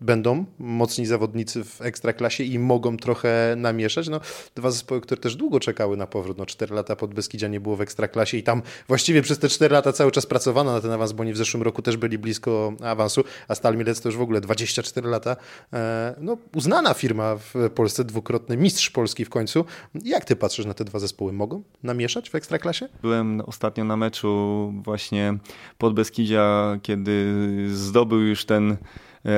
[0.00, 4.08] będą mocni zawodnicy w ekstraklasie i mogą trochę namieszać.
[4.08, 4.20] No,
[4.54, 6.38] dwa zespoły, które też długo czekały na powrót.
[6.38, 9.72] No, 4 lata pod Beskidzia nie było w ekstraklasie i tam właściwie przez te 4
[9.72, 12.72] lata cały czas pracowano na ten awans, bo oni w zeszłym roku też byli blisko
[12.82, 15.36] awansu, a Stal Mielec to już w ogóle 24 lata.
[15.72, 19.64] E, no, uznana firma w Polsce, dwukrotny mistrz Polski w końcu.
[20.04, 21.32] Jak ty patrzysz na te dwa zespoły?
[21.32, 22.88] Mogą namieszać w ekstraklasie?
[23.02, 25.38] Byłem ostatnio na meczu właśnie
[25.78, 27.34] pod Beskidzia, kiedy
[27.68, 28.76] zdobył już ten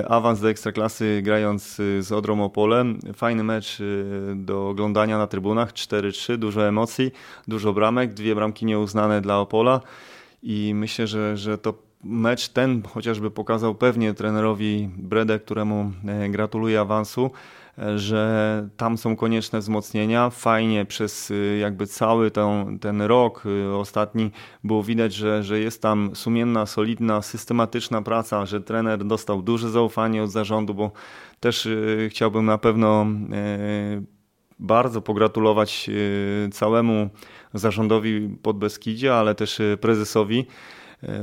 [0.08, 2.98] awans do Ekstraklasy grając e, z Odrą Opolem.
[3.14, 3.84] Fajny mecz e,
[4.34, 7.10] do oglądania na trybunach, 4-3, dużo emocji,
[7.48, 9.80] dużo bramek, dwie bramki nieuznane dla Opola.
[10.42, 11.74] I myślę, że, że to
[12.04, 15.92] mecz ten chociażby pokazał pewnie trenerowi Brede, któremu
[16.28, 17.30] gratuluję awansu,
[17.96, 20.30] że tam są konieczne wzmocnienia.
[20.30, 24.30] Fajnie przez y, jakby cały ten, ten rok y, ostatni
[24.64, 30.22] było widać, że, że jest tam sumienna, solidna, systematyczna praca, że trener dostał duże zaufanie
[30.22, 30.90] od zarządu, bo
[31.40, 33.06] też y, chciałbym na pewno
[34.58, 35.90] bardzo pogratulować
[36.52, 37.10] całemu
[37.54, 40.46] zarządowi Podbeskidzia, ale też prezesowi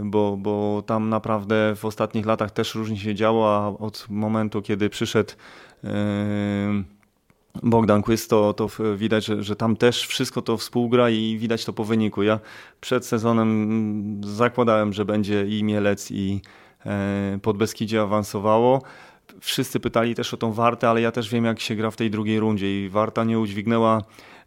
[0.03, 4.89] bo, bo tam naprawdę w ostatnich latach też różnie się działo, a od momentu, kiedy
[4.89, 5.33] przyszedł
[7.63, 11.73] Bogdan Quist, to, to widać, że, że tam też wszystko to współgra i widać to
[11.73, 12.23] po wyniku.
[12.23, 12.39] Ja
[12.81, 16.41] przed sezonem zakładałem, że będzie i Mielec i
[16.85, 18.81] e, Podbeskidzie awansowało.
[19.39, 22.11] Wszyscy pytali też o tą Wartę, ale ja też wiem jak się gra w tej
[22.11, 24.01] drugiej rundzie i Warta nie udźwignęła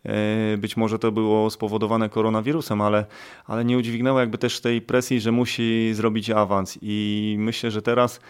[0.05, 3.07] E, być może to było spowodowane koronawirusem, ale,
[3.47, 6.79] ale nie udźwignęła jakby też tej presji, że musi zrobić awans.
[6.83, 8.21] I myślę, że teraz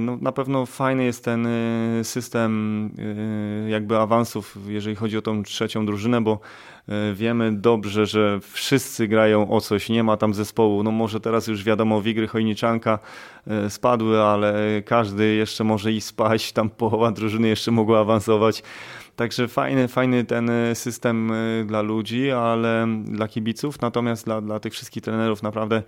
[0.00, 2.90] no, na pewno fajny jest ten e, system
[3.68, 6.40] jakby awansów, jeżeli chodzi o tą trzecią drużynę, bo
[7.14, 10.82] wiemy dobrze, że wszyscy grają o coś, nie ma tam zespołu.
[10.82, 12.98] No może teraz już wiadomo, Wigry Chojniczanka
[13.68, 18.62] spadły, ale każdy jeszcze może i spać, tam połowa drużyny jeszcze mogła awansować.
[19.16, 24.60] Także fajny, fajny ten e, system e, dla ludzi, ale dla kibiców, natomiast dla, dla
[24.60, 25.82] tych wszystkich trenerów naprawdę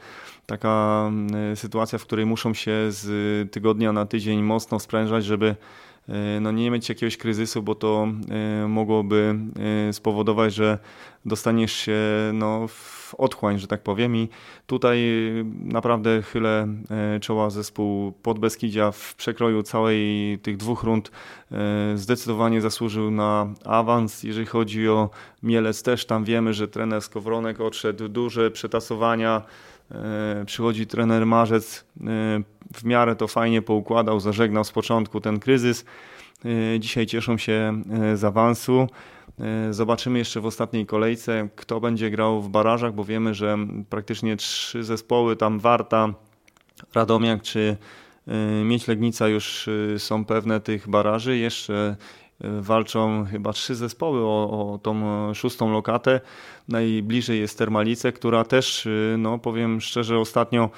[0.46, 1.10] taka
[1.52, 5.56] e, sytuacja, w której muszą się z tygodnia na tydzień mocno sprężać, żeby
[6.40, 8.08] no nie mieć jakiegoś kryzysu, bo to
[8.68, 9.34] mogłoby
[9.92, 10.78] spowodować, że
[11.24, 12.00] dostaniesz się
[12.32, 14.16] no, w otchłań, że tak powiem.
[14.16, 14.28] I
[14.66, 15.04] tutaj
[15.60, 21.10] naprawdę chylę e, czoła zespół Podbeskidzia w przekroju całej tych dwóch rund
[21.52, 21.56] e,
[21.98, 24.22] zdecydowanie zasłużył na awans.
[24.22, 25.10] Jeżeli chodzi o
[25.42, 29.73] Mielec też tam wiemy, że trener Skowronek odszedł, duże przetasowania, e,
[30.46, 31.84] przychodzi trener Marzec,
[32.74, 35.84] w miarę to fajnie poukładał, zażegnał z początku ten kryzys.
[36.78, 37.82] Dzisiaj cieszą się
[38.14, 38.88] z awansu.
[39.40, 43.58] E, zobaczymy jeszcze w ostatniej kolejce, kto będzie grał w barażach, bo wiemy, że
[43.90, 46.14] praktycznie trzy zespoły, tam Warta,
[46.94, 47.76] Radomiak czy
[48.28, 51.36] e, Mieć Legnica już e, są pewne tych baraży.
[51.36, 51.96] Jeszcze
[52.40, 56.20] walczą chyba trzy zespoły o, o tą szóstą lokatę.
[56.68, 60.70] Najbliżej jest Termalice, która też, no powiem szczerze, ostatnio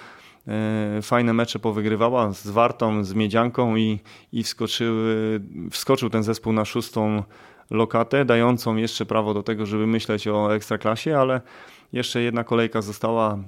[1.03, 4.01] fajne mecze powygrywała z Wartą, z Miedzianką i,
[4.33, 5.41] i wskoczyły,
[5.71, 7.23] wskoczył ten zespół na szóstą
[7.71, 11.41] lokatę, dającą jeszcze prawo do tego, żeby myśleć o ekstraklasie, ale
[11.93, 13.39] jeszcze jedna kolejka została.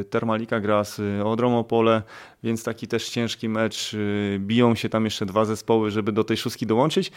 [0.00, 2.02] E, Termalika gra z Odrą Opole,
[2.42, 3.94] więc taki też ciężki mecz.
[3.94, 7.12] E, biją się tam jeszcze dwa zespoły, żeby do tej szóstki dołączyć.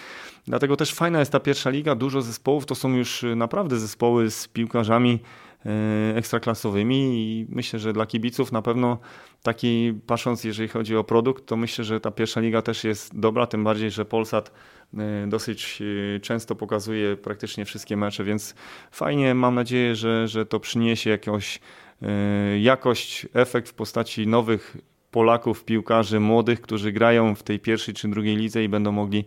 [0.48, 1.96] Dlatego też fajna jest ta pierwsza liga.
[1.96, 5.20] Dużo zespołów to są już naprawdę zespoły z piłkarzami
[5.66, 8.98] e, ekstraklasowymi i myślę, że dla kibiców na pewno
[9.46, 13.48] taki patrząc, jeżeli chodzi o produkt, to myślę, że ta pierwsza liga też jest dobra,
[13.48, 14.52] tym bardziej, że Polsat
[14.98, 15.82] E, dosyć
[16.16, 18.56] e, często pokazuje praktycznie wszystkie mecze, więc
[18.92, 21.60] fajnie, mam nadzieję, że, że to przyniesie jakąś
[22.02, 24.78] e, jakość, efekt w postaci nowych
[25.12, 29.26] Polaków, piłkarzy młodych, którzy grają w tej pierwszej czy drugiej lidze i będą mogli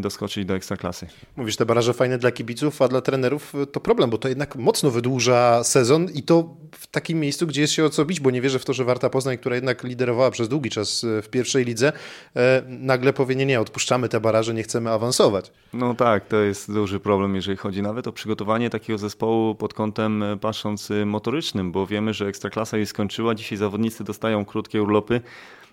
[0.00, 1.06] doskoczyć do ekstraklasy.
[1.36, 4.90] Mówisz, te baraże fajne dla kibiców, a dla trenerów to problem, bo to jednak mocno
[4.90, 8.40] wydłuża sezon i to w takim miejscu, gdzie jest się o co bić, bo nie
[8.40, 11.64] wierzę w to, że Warta Poznań, która jednak liderowała przez długi czas e, w pierwszej
[11.64, 11.92] lidze,
[12.36, 15.52] e, nagle powie, nie, nie, odpuszczamy te baraże, nie chcemy awansować.
[15.72, 20.24] No tak, to jest duży problem, jeżeli chodzi nawet o przygotowanie takiego zespołu pod kątem
[20.40, 25.20] patrząc motorycznym, bo wiemy, że ekstraklasa już skończyła, dzisiaj zawodnicy dostają krótkie urlopy,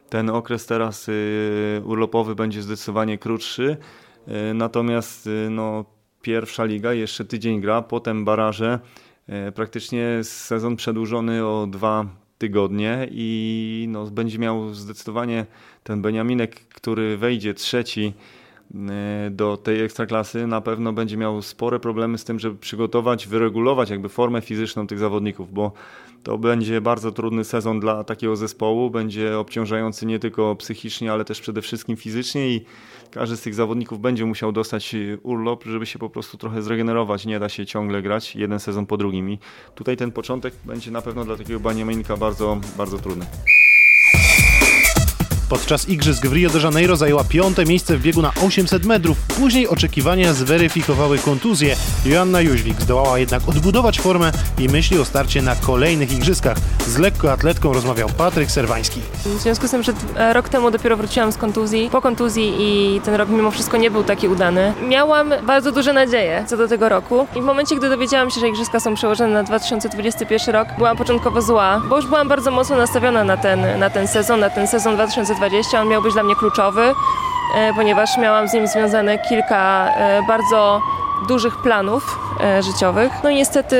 [0.09, 3.77] ten okres teraz y, urlopowy będzie zdecydowanie krótszy,
[4.27, 5.85] y, natomiast y, no,
[6.21, 8.79] pierwsza liga jeszcze tydzień gra, potem baraże,
[9.55, 12.05] praktycznie sezon przedłużony o dwa
[12.37, 15.45] tygodnie i no, będzie miał zdecydowanie
[15.83, 18.13] ten Beniaminek, który wejdzie trzeci
[19.31, 24.09] do tej ekstraklasy, na pewno będzie miał spore problemy z tym, żeby przygotować, wyregulować jakby
[24.09, 25.71] formę fizyczną tych zawodników, bo
[26.23, 28.89] to będzie bardzo trudny sezon dla takiego zespołu.
[28.89, 32.65] Będzie obciążający nie tylko psychicznie, ale też przede wszystkim fizycznie i
[33.11, 37.25] każdy z tych zawodników będzie musiał dostać urlop, żeby się po prostu trochę zregenerować.
[37.25, 39.29] Nie da się ciągle grać jeden sezon po drugim.
[39.29, 39.39] I
[39.75, 43.25] tutaj ten początek będzie na pewno dla takiego Baniamenika bardzo, bardzo trudny.
[45.49, 49.17] Podczas igrzysk w Rio de Janeiro zajęła piąte miejsce w biegu na 800 metrów.
[49.21, 51.75] Później oczekiwania zweryfikowały kontuzję.
[52.05, 56.57] Joanna Jóźwik zdołała jednak odbudować formę i myśli o starcie na kolejnych igrzyskach.
[56.87, 59.01] Z lekkoatletką rozmawiał Patryk Serwański.
[59.25, 63.01] W związku z tym, że e, rok temu dopiero wróciłam z kontuzji, po kontuzji i
[63.01, 66.89] ten rok mimo wszystko nie był taki udany, miałam bardzo duże nadzieje co do tego
[66.89, 70.97] roku i w momencie, gdy dowiedziałam się, że igrzyska są przełożone na 2021 rok, byłam
[70.97, 74.67] początkowo zła, bo już byłam bardzo mocno nastawiona na ten, na ten sezon, na ten
[74.67, 75.81] sezon 2020 2020.
[75.81, 76.95] On miał być dla mnie kluczowy,
[77.55, 80.81] e, ponieważ miałam z nim związane kilka e, bardzo
[81.27, 82.19] dużych planów
[82.61, 83.11] życiowych.
[83.23, 83.77] No niestety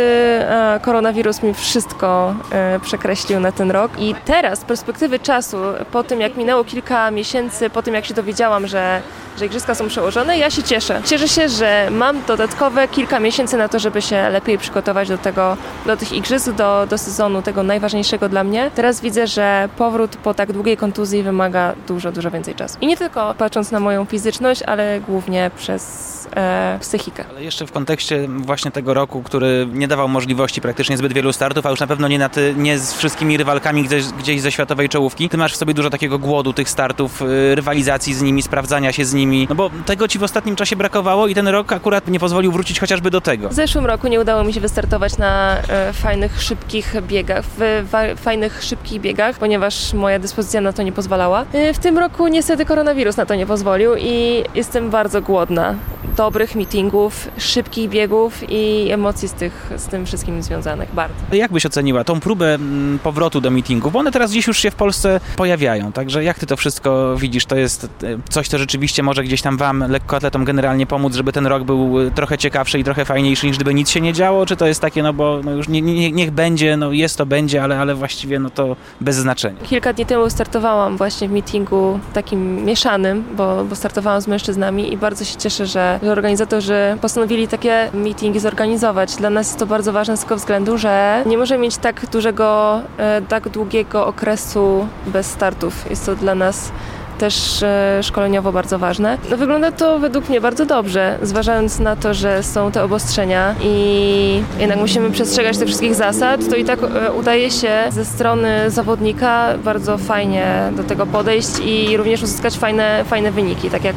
[0.82, 2.34] koronawirus mi wszystko
[2.82, 3.91] przekreślił na ten rok.
[3.98, 5.58] I teraz, z perspektywy czasu,
[5.91, 9.02] po tym jak minęło kilka miesięcy, po tym jak się dowiedziałam, że,
[9.38, 10.38] że igrzyska są przełożone.
[10.38, 11.02] Ja się cieszę.
[11.06, 15.58] Cieszę się, że mam dodatkowe kilka miesięcy na to, żeby się lepiej przygotować do tego,
[15.86, 18.72] do tych igrzysk, do, do sezonu tego najważniejszego dla mnie.
[18.76, 22.78] Teraz widzę, że powrót po tak długiej kontuzji wymaga dużo, dużo więcej czasu.
[22.82, 27.26] I nie tylko patrząc na moją fizyczność, ale głównie przez e, psychikę.
[27.30, 31.65] Ale jeszcze w kontekście właśnie tego roku, który nie dawał możliwości praktycznie zbyt wielu startów,
[31.65, 34.89] a już na pewno nie, na ty, nie z wszystkimi rywalkami gdzieś, gdzieś ze światowej
[34.89, 35.29] czołówki.
[35.29, 39.05] Ty masz w sobie dużo takiego głodu tych startów, y, rywalizacji z nimi, sprawdzania się
[39.05, 42.19] z nimi, no bo tego ci w ostatnim czasie brakowało i ten rok akurat nie
[42.19, 43.49] pozwolił wrócić chociażby do tego.
[43.49, 48.63] W zeszłym roku nie udało mi się wystartować na e, fajnych, szybkich biegach, w fajnych,
[48.63, 51.45] szybkich biegach, ponieważ moja dyspozycja na to nie pozwalała.
[51.53, 55.75] E, w tym roku niestety koronawirus na to nie pozwolił i jestem bardzo głodna
[56.17, 60.93] dobrych meetingów, szybkich biegów i emocji z, tych, z tym wszystkim związanych.
[60.93, 61.15] Bardzo.
[61.32, 63.93] Jak byś oceniła tą próbę mm, powrotu do meetingów?
[63.93, 67.45] Bo one teraz gdzieś już się w Polsce pojawiają, także jak ty to wszystko widzisz?
[67.45, 71.47] To jest e, coś, co rzeczywiście może gdzieś tam wam, lekkoatletom generalnie pomóc, żeby ten
[71.47, 74.45] rok był e, trochę ciekawszy i trochę fajniejszy, niż gdyby nic się nie działo?
[74.45, 77.25] Czy to jest takie, no bo no już nie, nie, niech będzie, no jest to
[77.25, 79.62] będzie, ale, ale właściwie no to bez znaczenia.
[79.63, 84.97] Kilka dni temu startowałam właśnie w meetingu takim mieszanym, bo, bo startowałam z mężczyznami i
[84.97, 87.89] bardzo się cieszę, że, że organizatorzy postanowili takie
[88.29, 89.15] meetingi zorganizować.
[89.15, 92.81] Dla nas jest to bardzo ważne z tego względu, że nie możemy mieć tak dużego,
[92.97, 95.89] e, tak długiego okresu bez startów.
[95.89, 96.71] Jest to dla nas
[97.17, 99.17] też e, szkoleniowo bardzo ważne.
[99.31, 104.43] No, wygląda to według mnie bardzo dobrze, zważając na to, że są te obostrzenia i
[104.59, 109.57] jednak musimy przestrzegać tych wszystkich zasad, to i tak e, udaje się ze strony zawodnika
[109.63, 113.95] bardzo fajnie do tego podejść i również uzyskać fajne, fajne wyniki, tak jak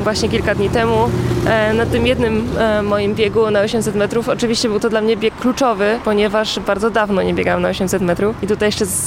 [0.00, 1.10] właśnie kilka dni temu
[1.46, 4.28] e, na tym jednym e, moim biegu na 800 metrów.
[4.28, 8.36] Oczywiście był to dla mnie bieg kluczowy, ponieważ bardzo dawno nie biegałam na 800 metrów
[8.42, 9.06] i tutaj jeszcze z,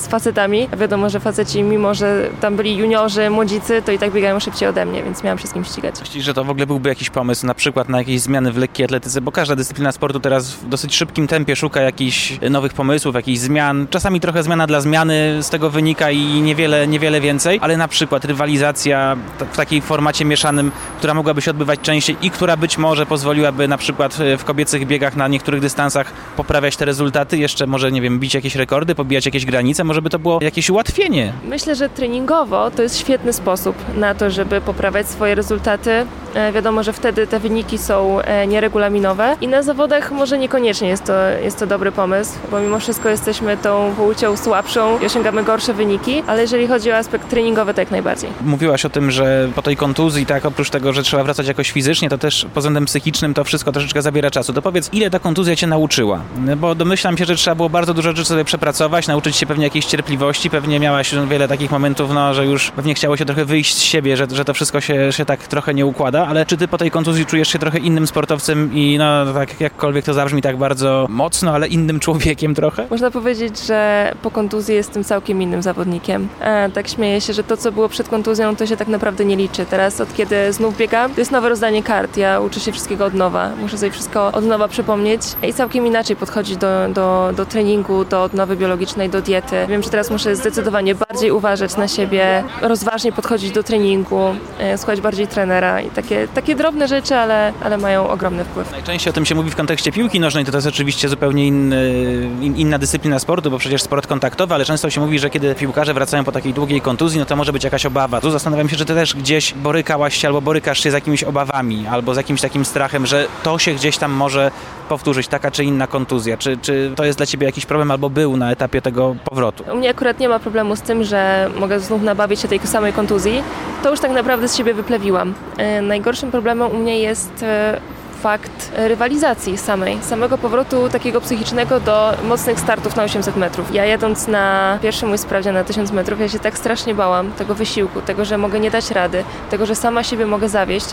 [0.00, 0.68] z facetami.
[0.78, 4.86] Wiadomo, że faceci, mimo że tam byli juniorzy, młodzicy, to i tak biegają szybciej ode
[4.86, 6.00] mnie, więc miałam się z kim ścigać.
[6.00, 8.84] Myślisz, że to w ogóle byłby jakiś pomysł na przykład na jakieś zmiany w lekkiej
[8.84, 13.38] atletyce, bo każda dyscyplina sportu teraz w dosyć szybkim tempie szuka jakichś nowych pomysłów, jakichś
[13.38, 13.86] zmian.
[13.90, 18.24] Czasami trochę zmiana dla zmiany z tego wynika i niewiele, niewiele więcej, ale na przykład
[18.24, 19.16] rywalizacja
[19.52, 23.78] w takiej formacie mieszanym, która mogłaby się odbywać częściej i która być może pozwoliłaby na
[23.78, 28.34] przykład w kobiecych biegach na niektórych dystansach poprawiać te rezultaty, jeszcze może, nie wiem, bić
[28.34, 31.32] jakieś rekordy, pobijać jakieś granice, może by to było jakieś ułatwienie.
[31.44, 36.06] Myślę, że treningowo to jest świetny sposób na to, żeby poprawiać swoje rezultaty.
[36.34, 41.04] E, wiadomo, że wtedy te wyniki są e, nieregulaminowe i na zawodach może niekoniecznie jest
[41.04, 41.12] to,
[41.42, 46.22] jest to dobry pomysł, bo mimo wszystko jesteśmy tą płcią słabszą i osiągamy gorsze wyniki,
[46.26, 48.30] ale jeżeli chodzi o aspekt treningowy, to jak najbardziej.
[48.44, 52.08] Mówiłaś o tym, że po tej kontuzji, tak, oprócz tego, że trzeba wracać jakoś fizycznie,
[52.08, 54.52] to też pod względem psychicznym to wszystko troszeczkę zabiera czasu.
[54.52, 56.20] To powiedz, ile ta kontuzja cię nauczyła?
[56.56, 59.84] Bo domyślam się, że trzeba było bardzo dużo rzeczy sobie przepracować, nauczyć się pewnie jakiejś
[59.84, 63.80] cierpliwości, pewnie miałaś wiele takich momentów, no, że już pewnie chciało się trochę wyjść z
[63.80, 66.78] siebie, że, że to wszystko się, się tak trochę nie układa, ale czy ty po
[66.78, 71.06] tej kontuzji czujesz się trochę innym sportowcem i no tak jakkolwiek to zabrzmi tak bardzo
[71.10, 72.86] mocno, ale innym człowiekiem trochę?
[72.90, 76.28] Można powiedzieć, że po kontuzji jestem całkiem innym zawodnikiem.
[76.40, 79.36] E, tak śmieję się, że to, co było przed kontuzją, to się tak naprawdę nie
[79.36, 79.66] liczy.
[79.66, 82.16] Teraz, od kiedy znów biegam, to jest nowe rozdanie kart.
[82.16, 83.50] Ja uczę się wszystkiego od nowa.
[83.60, 88.22] Muszę sobie wszystko od nowa przypomnieć i całkiem inaczej podchodzić do, do, do treningu, do
[88.22, 89.56] odnowy biologicznej, do diety.
[89.68, 95.00] Wiem, że teraz muszę zdecydowanie bardziej uważać na siebie, rozważnie podchodzić do treningu, e, słuchać
[95.00, 98.72] bardziej trenera i takie, takie drobne rzeczy, ale, ale mają ogromny wpływ.
[98.72, 101.92] Najczęściej o tym się mówi w kontekście piłki nożnej, to jest oczywiście zupełnie inny,
[102.40, 105.94] in, inna dyscyplina sportu, bo przecież sport kontaktowy, ale często się mówi, że kiedy piłkarze
[105.94, 108.20] wracają po takiej długiej kontuzji, no to może być jakaś obawa.
[108.20, 109.54] Tu zastanawiam się, czy ty też gdzieś
[109.88, 113.58] borykałaś się albo borykasz się z jakimiś obawami, albo z jakimś takim strachem, że to
[113.58, 114.50] się gdzieś tam może
[114.88, 116.36] powtórzyć, taka czy inna kontuzja.
[116.36, 119.64] Czy, czy to jest dla ciebie jakiś problem albo był na etapie tego powrotu?
[119.72, 122.92] U mnie akurat nie ma problemu z tym, że mogę znów nabawić się tej samej
[122.92, 123.42] kontuzji.
[123.82, 125.34] To już tak naprawdę z siebie wyplewiłam.
[125.56, 127.80] E, najgorszym problemem u mnie jest e,
[128.22, 133.74] fakt rywalizacji samej, samego powrotu takiego psychicznego do mocnych startów na 800 metrów.
[133.74, 137.54] Ja jadąc na pierwszy mój sprawdzian na 1000 metrów, ja się tak strasznie bałam tego
[137.54, 140.86] wysiłku, tego, że mogę nie dać rady, tego, że sama siebie mogę zawieść,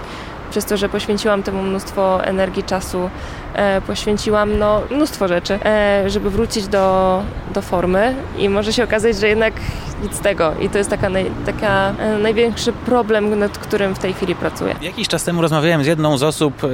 [0.52, 3.10] przez to, że poświęciłam temu mnóstwo energii, czasu,
[3.88, 7.22] poświęciłam no, mnóstwo rzeczy, e, żeby wrócić do,
[7.54, 9.54] do formy i może się okazać, że jednak
[10.04, 14.00] nic z tego i to jest taka, naj, taka e, największy problem, nad którym w
[14.00, 14.76] tej chwili pracuję.
[14.82, 16.68] Jakiś czas temu rozmawiałem z jedną z osób, e,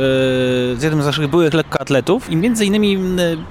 [0.75, 2.99] z jednym z naszych byłych lekkoatletów i między innymi e,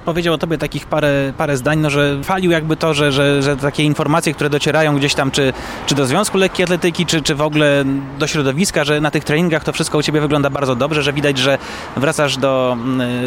[0.05, 3.57] powiedział o tobie takich parę, parę zdań, no, że falił jakby to, że, że, że
[3.57, 5.53] takie informacje, które docierają gdzieś tam, czy,
[5.85, 7.83] czy do Związku Lekkiej Atletyki, czy, czy w ogóle
[8.19, 11.37] do środowiska, że na tych treningach to wszystko u ciebie wygląda bardzo dobrze, że widać,
[11.37, 11.57] że
[11.97, 12.77] wracasz do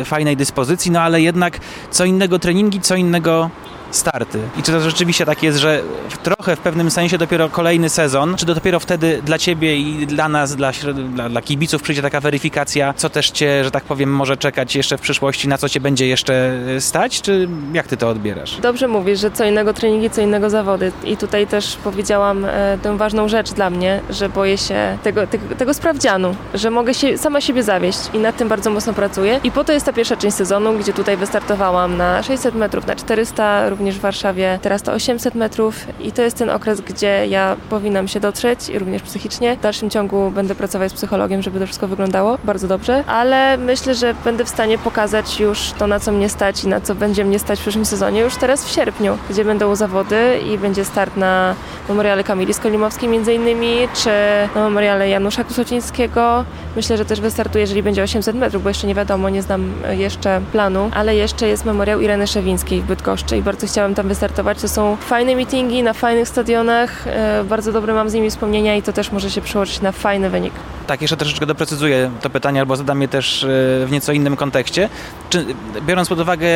[0.05, 3.51] fajnej dyspozycji, no ale jednak co innego treningi, co innego
[3.97, 4.39] starty.
[4.59, 5.83] I czy to rzeczywiście tak jest, że
[6.23, 10.57] trochę w pewnym sensie dopiero kolejny sezon, czy dopiero wtedy dla ciebie i dla nas,
[10.57, 10.73] dla,
[11.15, 14.99] dla, dla kibiców przyjdzie taka weryfikacja, co też cię, że tak powiem, może czekać jeszcze
[14.99, 18.57] w przyszłości, na co cię będzie jeszcze stać, czy jak ty to odbierasz?
[18.61, 20.93] Dobrze mówisz, że co innego treningi, co innego zawody.
[21.05, 25.55] I tutaj też powiedziałam e, tę ważną rzecz dla mnie, że boję się tego, tego,
[25.55, 29.41] tego sprawdzianu, że mogę się sama siebie zawieść i nad tym bardzo mocno pracuję.
[29.45, 32.97] I po to jest ta pierwsza część sezonu, gdzie tutaj wystartowałam na 600 metrów, na
[32.97, 37.57] 400, również w Warszawie, teraz to 800 metrów i to jest ten okres, gdzie ja
[37.71, 39.57] powinnam się dotrzeć, również psychicznie.
[39.57, 43.95] W dalszym ciągu będę pracować z psychologiem, żeby to wszystko wyglądało bardzo dobrze, ale myślę,
[43.95, 47.25] że będę w stanie pokazać już to, na co mnie stać i na co będzie
[47.25, 51.17] mnie stać w przyszłym sezonie, już teraz w sierpniu, gdzie będą zawody i będzie start
[51.17, 51.55] na
[51.89, 54.11] memoriale Kamili Skolimowskiej między innymi, czy
[54.55, 56.45] na memoriale Janusza Kusocińskiego.
[56.77, 60.41] Myślę, że też wystartuje, jeżeli będzie 800 metrów, bo jeszcze nie wiadomo, nie znam jeszcze
[60.53, 64.61] planu, ale jeszcze jest memoriał Ireny Szewińskiej w Bydgoszczy i bardzo chciałam tam wystartować.
[64.61, 68.83] To są fajne meetingi na fajnych stadionach, e, bardzo dobre mam z nimi wspomnienia i
[68.83, 70.53] to też może się przełożyć na fajny wynik.
[70.87, 73.47] Tak, jeszcze troszeczkę doprecyzuję to pytanie, albo zadam je też e,
[73.87, 74.89] w nieco innym kontekście.
[75.31, 75.47] Czy,
[75.87, 76.47] biorąc pod uwagę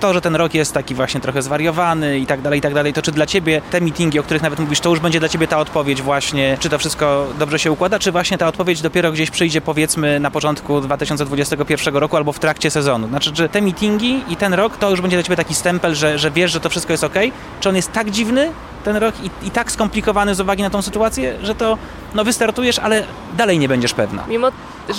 [0.00, 2.92] to, że ten rok jest taki właśnie trochę zwariowany i tak dalej, i tak dalej,
[2.92, 5.46] to czy dla Ciebie te meetingi, o których nawet mówisz, to już będzie dla Ciebie
[5.46, 9.30] ta odpowiedź właśnie, czy to wszystko dobrze się układa, czy właśnie ta odpowiedź dopiero gdzieś
[9.30, 13.08] przyjdzie powiedzmy na początku 2021 roku albo w trakcie sezonu?
[13.08, 16.18] Znaczy, czy te meetingi i ten rok to już będzie dla Ciebie taki stempel, że,
[16.18, 17.14] że wiesz, że to wszystko jest ok?
[17.60, 18.52] Czy on jest tak dziwny,
[18.84, 21.78] ten rok i, i, tak skomplikowany z uwagi na tą sytuację, że to
[22.14, 23.04] no wystartujesz, ale
[23.36, 24.24] dalej nie będziesz pewna.
[24.28, 24.48] Mimo,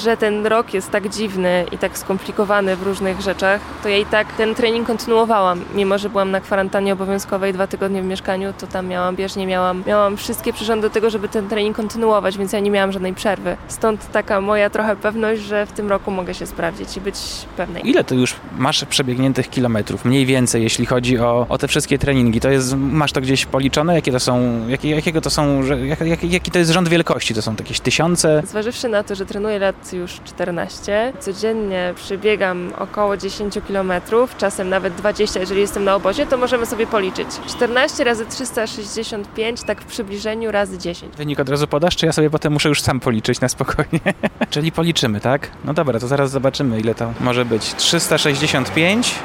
[0.03, 4.05] że ten rok jest tak dziwny i tak skomplikowany w różnych rzeczach, to ja i
[4.05, 5.61] tak ten trening kontynuowałam.
[5.75, 9.83] Mimo, że byłam na kwarantannie obowiązkowej dwa tygodnie w mieszkaniu, to tam miałam bieżnie, miałam,
[9.87, 13.57] miałam wszystkie przyrządy do tego, żeby ten trening kontynuować, więc ja nie miałam żadnej przerwy.
[13.67, 17.15] Stąd taka moja trochę pewność, że w tym roku mogę się sprawdzić i być
[17.57, 17.89] pewnej.
[17.89, 20.05] Ile ty już masz przebiegniętych kilometrów?
[20.05, 22.39] Mniej więcej, jeśli chodzi o, o te wszystkie treningi.
[22.39, 23.72] To jest, masz to gdzieś policzone?
[23.75, 27.33] Jakie to są, jakie, jakiego to są, jak, jak, jaki to jest rząd wielkości?
[27.33, 28.41] To są jakieś tysiące?
[28.45, 33.91] Zważywszy na to, że trenuję lat już 14, codziennie przybiegam około 10 km,
[34.37, 37.27] czasem nawet 20, jeżeli jestem na obozie, to możemy sobie policzyć.
[37.47, 41.15] 14 razy 365, tak w przybliżeniu razy 10.
[41.15, 43.99] Wynik od razu podasz, czy ja sobie potem muszę już sam policzyć na spokojnie?
[44.49, 45.49] Czyli policzymy, tak?
[45.65, 47.75] No dobra, to zaraz zobaczymy, ile to może być.
[47.75, 49.15] 365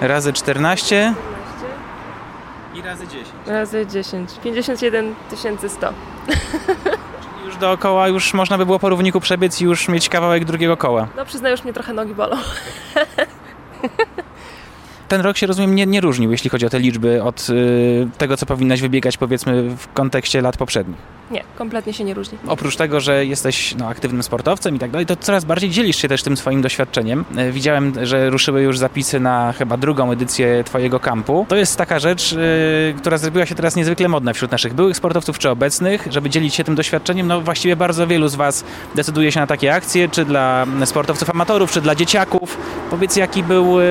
[0.00, 1.14] razy 14
[2.74, 3.28] i razy 10.
[3.46, 4.30] Razy 10.
[4.44, 5.14] 51
[5.68, 5.92] 100.
[6.26, 10.76] Czyli już dookoła już można by było po równiku przebiec i już mieć kawałek drugiego
[10.76, 11.08] koła.
[11.16, 12.36] No przyznaję, już mnie trochę nogi bolą.
[15.08, 18.36] ten rok się, rozumiem, nie, nie różnił, jeśli chodzi o te liczby od y, tego,
[18.36, 20.96] co powinnaś wybiegać, powiedzmy, w kontekście lat poprzednich.
[21.30, 22.38] Nie, kompletnie się nie różni.
[22.46, 26.08] Oprócz tego, że jesteś no, aktywnym sportowcem i tak dalej, to coraz bardziej dzielisz się
[26.08, 27.24] też tym swoim doświadczeniem.
[27.38, 31.46] Y, widziałem, że ruszyły już zapisy na chyba drugą edycję Twojego kampu.
[31.48, 35.38] To jest taka rzecz, y, która zrobiła się teraz niezwykle modna wśród naszych byłych sportowców
[35.38, 37.26] czy obecnych, żeby dzielić się tym doświadczeniem.
[37.26, 41.72] No właściwie bardzo wielu z Was decyduje się na takie akcje, czy dla sportowców amatorów,
[41.72, 42.58] czy dla dzieciaków.
[42.90, 43.84] Powiedz, jaki był y,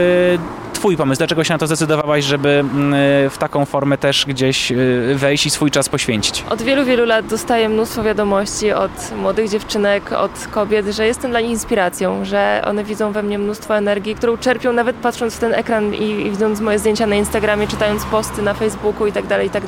[0.74, 1.17] Twój pomysł?
[1.17, 5.45] Dlaczego się na to zdecydowałaś, żeby mm, y, w taką formę też gdzieś y, wejść
[5.45, 6.43] i swój czas poświęcić?
[6.49, 11.41] Od wielu, wielu lat dostaję mnóstwo wiadomości od młodych dziewczynek, od kobiet, że jestem dla
[11.41, 15.53] nich inspiracją, że one widzą we mnie mnóstwo energii, którą czerpią nawet patrząc w ten
[15.53, 19.49] ekran i, widząc moje zdjęcia na Instagramie, czytając posty na Facebooku i tak dalej, i
[19.49, 19.63] tak.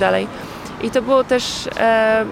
[0.84, 1.44] I to było też
[1.78, 2.26] e,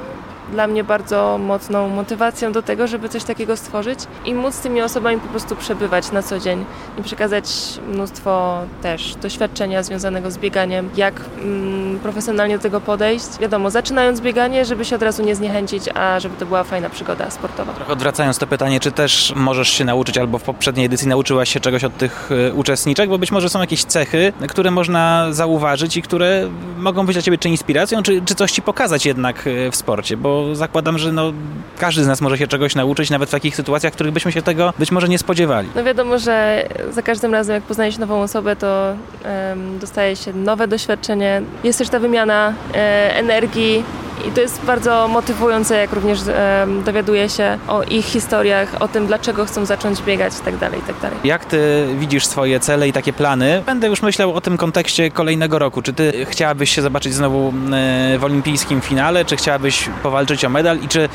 [0.52, 4.82] dla mnie bardzo mocną motywacją do tego, żeby coś takiego stworzyć i móc z tymi
[4.82, 6.66] osobami po prostu przebywać na co dzień
[7.00, 7.46] i przekazać
[7.88, 13.26] mnóstwo też doświadczenia związanego z bieganiem, jak mm, profesjonalnie do tego podejść.
[13.40, 17.32] Wiadomo, zaczynając bieganie, żeby się od razu nie zniechęcić, a żeby to była fajna przygoda
[17.32, 17.74] sportowa.
[17.74, 21.60] Trochę odwracając to pytanie, czy też możesz się nauczyć, albo w poprzedniej edycji nauczyłaś się
[21.60, 26.02] czegoś od tych y, uczestniczek, bo być może są jakieś cechy, które można zauważyć i
[26.02, 29.76] które mogą być dla Ciebie czy inspiracją, czy, czy coś Ci pokazać jednak y, w
[29.76, 31.34] sporcie, bo zakładam, że no,
[31.78, 34.42] każdy z nas może się czegoś nauczyć, nawet w takich sytuacjach, w których byśmy się
[34.42, 35.68] tego być może nie spodziewali.
[35.76, 40.34] No wiadomo, że za każdym razem, jak poznaje się nową osobę, to um, dostaje się
[40.34, 41.42] nowe doświadczenie.
[41.64, 43.84] Jest też ta wymiana e, energii
[44.28, 49.08] i to jest bardzo motywujące, jak również um, dowiaduje się o ich historiach, o tym,
[49.08, 50.94] dlaczego chcą zacząć biegać itd., tak itd.
[51.02, 53.64] Tak jak ty widzisz swoje cele i takie plany?
[53.66, 55.82] Będę już myślał o tym kontekście kolejnego roku.
[55.82, 60.80] Czy ty chciałabyś się zobaczyć znowu e, w olimpijskim finale, czy chciałabyś powalczyć o medal
[60.80, 61.10] i czy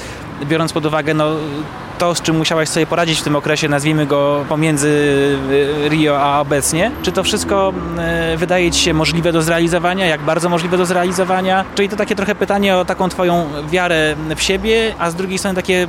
[0.44, 1.30] biorąc pod uwagę no,
[1.98, 5.18] to, z czym musiałaś sobie poradzić w tym okresie, nazwijmy go pomiędzy
[5.88, 6.90] Rio a obecnie?
[7.02, 7.72] Czy to wszystko
[8.36, 10.06] wydaje Ci się możliwe do zrealizowania?
[10.06, 11.64] Jak bardzo możliwe do zrealizowania?
[11.74, 15.56] Czyli to takie trochę pytanie o taką Twoją wiarę w siebie, a z drugiej strony
[15.56, 15.86] takie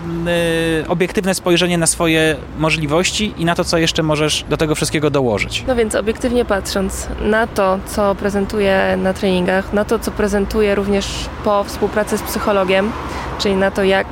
[0.88, 5.64] obiektywne spojrzenie na swoje możliwości i na to, co jeszcze możesz do tego wszystkiego dołożyć.
[5.68, 11.06] No więc obiektywnie patrząc na to, co prezentuję na treningach, na to, co prezentuję również
[11.44, 12.92] po współpracy z psychologiem,
[13.38, 14.08] czyli na to, jak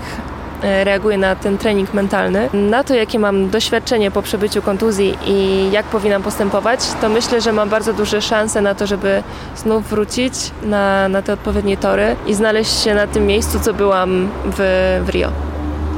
[0.64, 5.68] e, reaguję na ten trening mentalny, na to, jakie mam doświadczenie po przebyciu kontuzji i
[5.72, 9.24] jak powinnam postępować, to myślę, że mam bardzo duże szanse na to, żeby
[9.56, 10.34] znów wrócić
[10.64, 14.60] na, na te odpowiednie tory i znaleźć się na tym miejscu, co byłam w,
[15.06, 15.57] w Rio.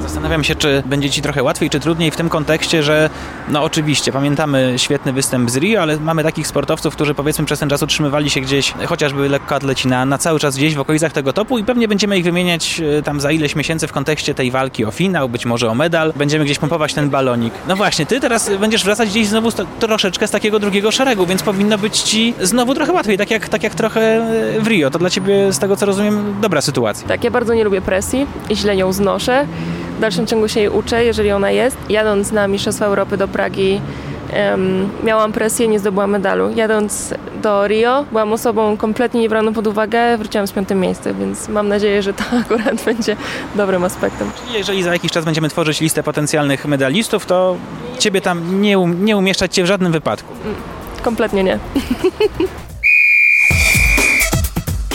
[0.10, 3.10] Zastanawiam się, czy będzie Ci trochę łatwiej, czy trudniej w tym kontekście, że
[3.47, 7.70] no oczywiście pamiętamy świetny występ z Rio, ale mamy takich sportowców, którzy powiedzmy przez ten
[7.70, 11.57] czas utrzymywali się gdzieś, chociażby lekkoatleci na, na cały czas gdzieś w okolicach tego topu
[11.57, 14.91] i pewnie będziemy ich wymieniać e, tam za ileś miesięcy w kontekście tej walki o
[14.91, 16.14] finał, być może o medal.
[16.16, 17.53] Będziemy gdzieś pompować ten balonik.
[17.68, 19.49] No właśnie, Ty teraz będziesz wracać gdzieś znowu
[19.80, 23.64] troszeczkę z takiego drugiego szeregu, więc powinno być Ci znowu trochę łatwiej, tak jak, tak
[23.64, 24.26] jak trochę
[24.60, 24.89] w Rio.
[24.89, 27.07] To dla Ciebie, z tego co rozumiem, dobra sytuacja.
[27.07, 29.45] Tak, ja bardzo nie lubię presji i źle ją znoszę
[30.00, 31.78] w dalszym ciągu się jej uczę, jeżeli ona jest.
[31.89, 33.82] Jadąc na Mistrzostwa Europy do Pragi
[34.52, 36.50] um, miałam presję, nie zdobyłam medalu.
[36.56, 41.68] Jadąc do Rio byłam osobą kompletnie niebraną pod uwagę, wróciłam z piątym miejscem, więc mam
[41.68, 43.16] nadzieję, że to akurat będzie
[43.56, 44.32] dobrym aspektem.
[44.54, 47.56] Jeżeli za jakiś czas będziemy tworzyć listę potencjalnych medalistów, to
[47.97, 50.34] ciebie tam nie, um nie umieszczać cię w żadnym wypadku.
[51.04, 51.60] Kompletnie nie.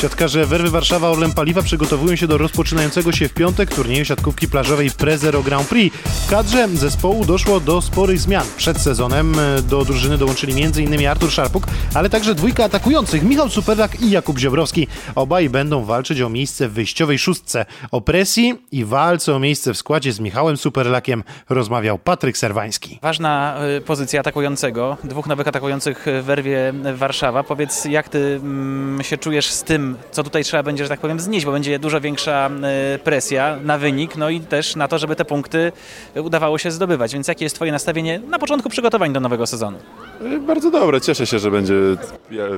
[0.05, 4.91] Siatkarze Werwy Warszawa Orlen Paliwa przygotowują się do rozpoczynającego się w piątek turnieju siatkówki plażowej
[4.91, 5.97] Prezero Grand Prix.
[5.97, 8.47] W kadrze zespołu doszło do sporych zmian.
[8.57, 11.09] Przed sezonem e, do drużyny dołączyli m.in.
[11.09, 14.87] Artur Szarpuk, ale także dwójka atakujących Michał Superlak i Jakub Ziobrowski.
[15.15, 17.67] Obaj będą walczyć o miejsce w wyjściowej szóstce.
[17.91, 22.99] O presji i walce o miejsce w składzie z Michałem Superlakiem rozmawiał Patryk Serwański.
[23.03, 27.43] Ważna e, pozycja atakującego, dwóch nowych atakujących w Werwie Warszawa.
[27.43, 31.21] Powiedz, jak ty mm, się czujesz z tym, co tutaj trzeba będzie, że tak powiem,
[31.21, 35.17] znieść, bo będzie dużo większa e, presja na wynik, no i też na to, żeby
[35.17, 35.73] te punkty
[36.17, 37.13] udawało się zdobywać.
[37.13, 39.79] Więc jakie jest Twoje nastawienie na początku przygotowań do nowego sezonu?
[40.21, 41.01] E, bardzo dobre.
[41.01, 41.75] Cieszę się, że będzie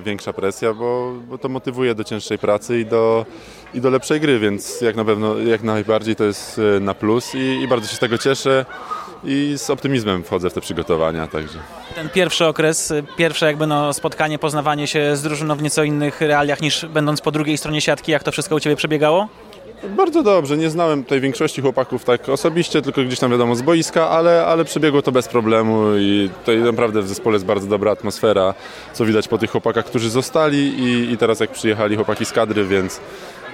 [0.04, 3.26] większa presja, bo, bo to motywuje do cięższej pracy i do,
[3.74, 7.34] i do lepszej gry, więc jak na pewno, jak najbardziej to jest e, na plus
[7.34, 8.64] i, i bardzo się z tego cieszę
[9.24, 11.26] i z optymizmem wchodzę w te przygotowania.
[11.26, 11.58] Także.
[11.94, 16.60] Ten pierwszy okres, pierwsze jakby no spotkanie, poznawanie się z drużyną w nieco innych realiach
[16.60, 19.28] niż będąc po drugiej stronie siatki, jak to wszystko u Ciebie przebiegało?
[19.84, 24.08] Bardzo dobrze, nie znałem tej większości chłopaków tak osobiście, tylko gdzieś tam wiadomo z boiska,
[24.08, 28.54] ale, ale przebiegło to bez problemu i tutaj naprawdę w zespole jest bardzo dobra atmosfera,
[28.92, 32.64] co widać po tych chłopakach, którzy zostali i, i teraz jak przyjechali chłopaki z kadry,
[32.64, 33.00] więc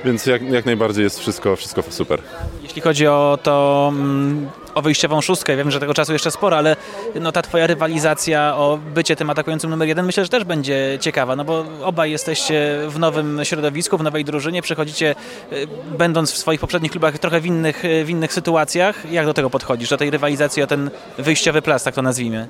[0.05, 2.23] więc jak, jak najbardziej jest wszystko, wszystko super.
[2.63, 6.77] Jeśli chodzi o to, mm, o wyjściową szóstkę, wiem, że tego czasu jeszcze sporo, ale
[7.21, 11.37] no, ta twoja rywalizacja o bycie tym atakującym numer jeden myślę, że też będzie ciekawa,
[11.37, 15.15] no bo obaj jesteście w nowym środowisku, w nowej drużynie, przychodzicie
[15.53, 19.13] y, będąc w swoich poprzednich klubach trochę w innych, w innych sytuacjach.
[19.13, 22.49] Jak do tego podchodzisz, do tej rywalizacji o ten wyjściowy plac, tak to nazwijmy?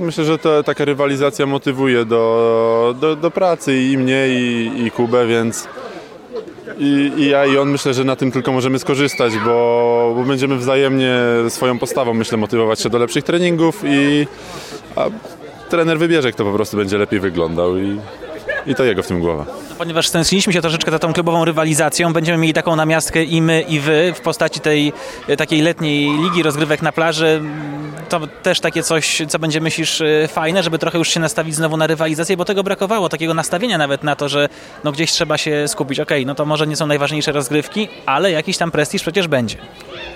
[0.00, 5.26] Myślę, że to, taka rywalizacja motywuje do, do, do pracy i mnie i, i Kubę,
[5.26, 5.68] więc
[6.78, 10.56] i, I, ja i on myślę, że na tym tylko możemy skorzystać, bo, bo będziemy
[10.56, 11.14] wzajemnie
[11.48, 14.26] swoją postawą, myślę, motywować się do lepszych treningów i
[14.96, 15.06] a
[15.68, 17.98] trener wybierze, kto po prostu będzie lepiej wyglądał i,
[18.66, 19.46] i to jego w tym głowa
[19.80, 23.80] ponieważ stęskniliśmy się troszeczkę za tą klubową rywalizacją, będziemy mieli taką namiastkę i my, i
[23.80, 24.92] wy w postaci tej
[25.28, 27.42] e, takiej letniej ligi rozgrywek na plaży.
[28.08, 31.76] To też takie coś, co będzie myślisz e, fajne, żeby trochę już się nastawić znowu
[31.76, 34.48] na rywalizację, bo tego brakowało, takiego nastawienia nawet na to, że
[34.84, 36.00] no gdzieś trzeba się skupić.
[36.00, 39.56] Okej, okay, no to może nie są najważniejsze rozgrywki, ale jakiś tam prestiż przecież będzie.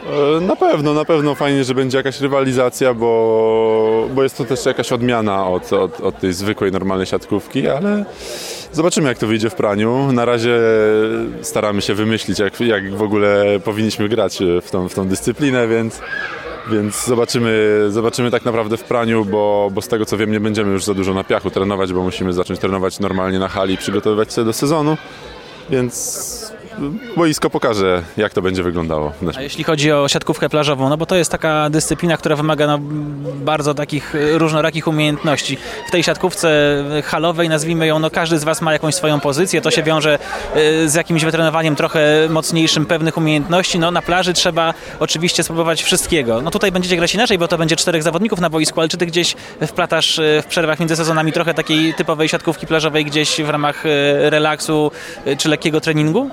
[0.06, 4.66] E, na pewno, na pewno fajnie, że będzie jakaś rywalizacja, bo, bo jest to też
[4.66, 8.04] jakaś odmiana od, od, od tej zwykłej, normalnej siatkówki, ale
[8.72, 10.12] zobaczymy jak to wyjdzie w praniu.
[10.12, 10.58] Na razie
[11.42, 16.00] staramy się wymyślić, jak, jak w ogóle powinniśmy grać w tą, w tą dyscyplinę, więc,
[16.70, 20.72] więc zobaczymy, zobaczymy tak naprawdę w praniu, bo, bo z tego co wiem nie będziemy
[20.72, 24.34] już za dużo na piachu trenować, bo musimy zacząć trenować normalnie na hali i przygotowywać
[24.34, 24.96] się do sezonu.
[25.70, 26.43] Więc
[27.16, 29.12] boisko pokaże, jak to będzie wyglądało.
[29.36, 32.78] A jeśli chodzi o siatkówkę plażową, no bo to jest taka dyscyplina, która wymaga no,
[33.34, 35.58] bardzo takich różnorakich umiejętności.
[35.88, 36.48] W tej siatkówce
[37.04, 40.18] halowej, nazwijmy ją, no każdy z Was ma jakąś swoją pozycję, to się wiąże
[40.56, 43.78] y, z jakimś wytrenowaniem trochę mocniejszym pewnych umiejętności.
[43.78, 46.42] No na plaży trzeba oczywiście spróbować wszystkiego.
[46.42, 49.06] No tutaj będziecie grać inaczej, bo to będzie czterech zawodników na boisku, ale czy Ty
[49.06, 53.86] gdzieś wplatasz y, w przerwach między sezonami trochę takiej typowej siatkówki plażowej gdzieś w ramach
[53.86, 53.90] y,
[54.30, 54.90] relaksu
[55.38, 56.30] czy lekkiego treningu?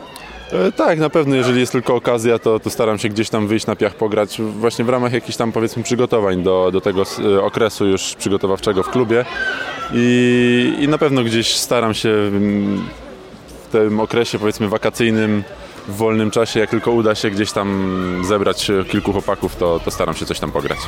[0.51, 3.65] E, tak, na pewno, jeżeli jest tylko okazja, to, to staram się gdzieś tam wyjść
[3.65, 7.85] na piach pograć, właśnie w ramach jakichś tam powiedzmy przygotowań do, do tego e, okresu
[7.85, 9.25] już przygotowawczego w klubie
[9.93, 12.87] i, i na pewno gdzieś staram się mm,
[13.47, 15.43] w tym okresie powiedzmy wakacyjnym
[15.87, 20.15] w wolnym czasie, jak tylko uda się gdzieś tam zebrać kilku chłopaków, to, to staram
[20.15, 20.79] się coś tam pograć.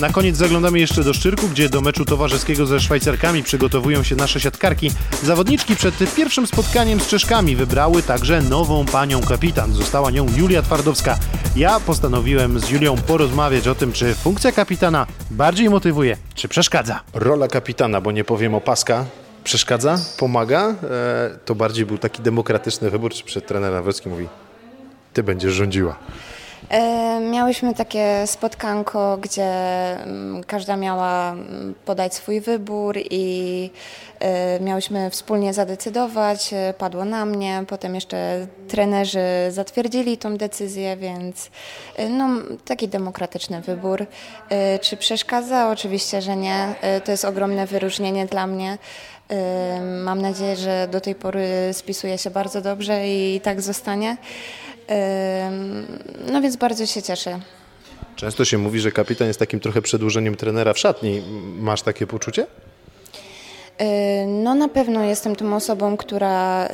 [0.00, 4.40] Na koniec zaglądamy jeszcze do Szczyrku, gdzie do meczu towarzyskiego ze Szwajcarkami przygotowują się nasze
[4.40, 4.90] siatkarki.
[5.22, 9.72] Zawodniczki przed pierwszym spotkaniem z Czeszkami wybrały także nową panią kapitan.
[9.72, 11.18] Została nią Julia Twardowska.
[11.56, 17.00] Ja postanowiłem z Julią porozmawiać o tym, czy funkcja kapitana bardziej motywuje, czy przeszkadza.
[17.14, 19.04] Rola kapitana, bo nie powiem opaska,
[19.44, 20.68] przeszkadza, pomaga.
[20.68, 20.74] E,
[21.44, 24.28] to bardziej był taki demokratyczny wybór, czy przed trenerem Nawrocki mówi,
[25.12, 25.96] ty będziesz rządziła.
[26.70, 29.44] E, miałyśmy takie spotkanko, gdzie
[30.02, 33.70] mm, każda miała mm, podać swój wybór i
[34.20, 36.52] e, miałyśmy wspólnie zadecydować.
[36.52, 41.50] E, padło na mnie, potem jeszcze trenerzy zatwierdzili tą decyzję, więc
[42.10, 42.28] no,
[42.64, 44.06] taki demokratyczny wybór.
[44.80, 45.70] Czy przeszkadza?
[45.70, 46.74] Oczywiście, że nie.
[47.04, 48.78] To jest ogromne wyróżnienie dla mnie.
[50.04, 54.16] Mam nadzieję, że do tej pory spisuje się bardzo dobrze i tak zostanie.
[56.32, 57.40] No więc bardzo się cieszę.
[58.16, 61.22] Często się mówi, że kapitan jest takim trochę przedłużeniem trenera w szatni.
[61.56, 62.46] Masz takie poczucie?
[64.26, 66.68] No na pewno jestem tą osobą, która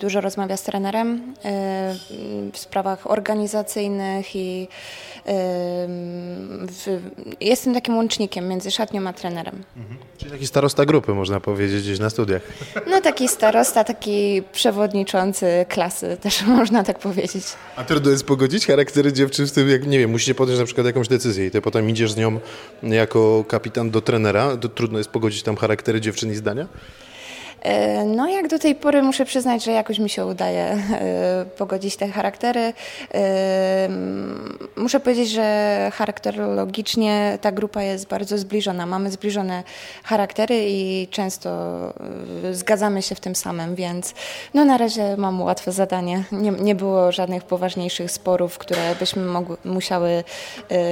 [0.00, 1.34] dużo rozmawia z trenerem
[2.52, 4.68] w sprawach organizacyjnych i
[5.26, 7.00] w,
[7.40, 9.62] jestem takim łącznikiem między szatnią a trenerem.
[9.76, 9.98] Mhm.
[10.18, 12.42] Czyli taki starosta grupy, można powiedzieć, gdzieś na studiach.
[12.90, 17.44] No taki starosta, taki przewodniczący klasy, też można tak powiedzieć.
[17.76, 20.86] A trudno jest pogodzić charaktery dziewczyn z tym, jak nie wiem, musicie podjąć na przykład
[20.86, 22.40] jakąś decyzję i ty potem idziesz z nią
[22.82, 26.66] jako kapitan do trenera, to trudno jest pogodzić tam charaktery dziewczyn i zdania?
[27.64, 31.96] E, no jak do tej pory muszę przyznać, że jakoś mi się udaje e, pogodzić
[31.96, 32.72] te charaktery.
[33.14, 33.88] E,
[34.76, 38.86] muszę powiedzieć, że charakterologicznie ta grupa jest bardzo zbliżona.
[38.86, 39.62] Mamy zbliżone
[40.04, 41.50] charaktery i często
[42.52, 44.14] zgadzamy się w tym samym, więc
[44.54, 46.24] no na razie mam łatwe zadanie.
[46.32, 50.24] Nie, nie było żadnych poważniejszych sporów, które byśmy mogły, musiały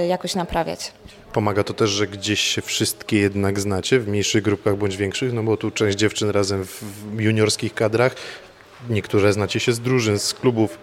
[0.08, 0.92] jakoś naprawiać.
[1.32, 5.42] Pomaga to też, że gdzieś się wszystkie jednak znacie, w mniejszych grupach bądź większych, no
[5.42, 8.14] bo tu część dziewczyn razem w juniorskich kadrach,
[8.90, 10.78] niektóre znacie się z drużyn, z klubów.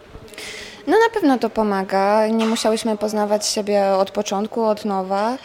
[0.87, 2.27] No na pewno to pomaga.
[2.27, 5.37] Nie musiałyśmy poznawać siebie od początku, od nowa.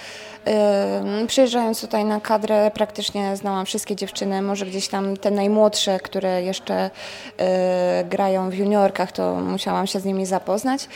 [1.26, 6.90] Przyjeżdżając tutaj na kadrę, praktycznie znałam wszystkie dziewczyny, może gdzieś tam te najmłodsze, które jeszcze
[6.90, 10.88] y, grają w juniorkach, to musiałam się z nimi zapoznać,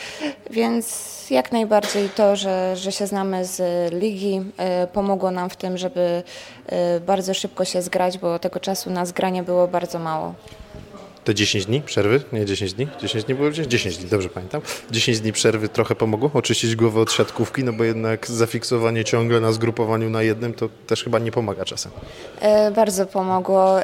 [0.51, 3.61] więc jak najbardziej to, że, że się znamy z
[3.93, 4.41] ligi,
[4.83, 6.23] y, pomogło nam w tym, żeby
[6.97, 10.33] y, bardzo szybko się zgrać, bo tego czasu na zgranie było bardzo mało
[11.23, 13.67] te 10 dni przerwy, nie 10 dni, 10 dni było gdzieś?
[13.67, 14.61] 10 dni, dobrze pamiętam.
[14.91, 19.51] 10 dni przerwy trochę pomogło oczyścić głowę od siatkówki, no bo jednak zafiksowanie ciągle na
[19.51, 21.91] zgrupowaniu na jednym to też chyba nie pomaga czasem.
[22.41, 23.79] E, bardzo pomogło.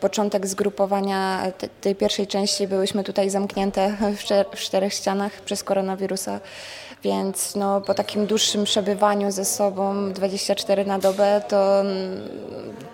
[0.00, 3.96] Początek zgrupowania te, tej pierwszej części byłyśmy tutaj zamknięte
[4.56, 6.40] w czterech ścianach przez koronawirusa.
[7.04, 12.20] Więc no, po takim dłuższym przebywaniu ze sobą 24 na dobę, to mm,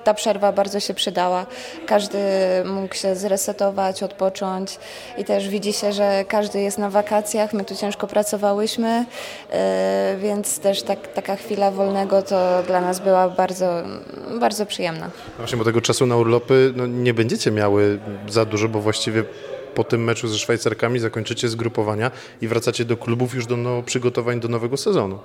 [0.05, 1.47] ta przerwa bardzo się przydała.
[1.87, 2.19] Każdy
[2.65, 4.79] mógł się zresetować, odpocząć
[5.19, 7.53] i też widzi się, że każdy jest na wakacjach.
[7.53, 9.07] My tu ciężko pracowałyśmy,
[9.51, 13.83] e, więc też tak, taka chwila wolnego to dla nas była bardzo,
[14.41, 15.11] bardzo przyjemna.
[15.39, 17.99] Właśnie, bo tego czasu na urlopy no, nie będziecie miały
[18.29, 19.25] za dużo, bo właściwie
[19.79, 22.11] po tym meczu ze Szwajcarkami zakończycie zgrupowania
[22.41, 25.19] i wracacie do klubów już do no, przygotowań do nowego sezonu.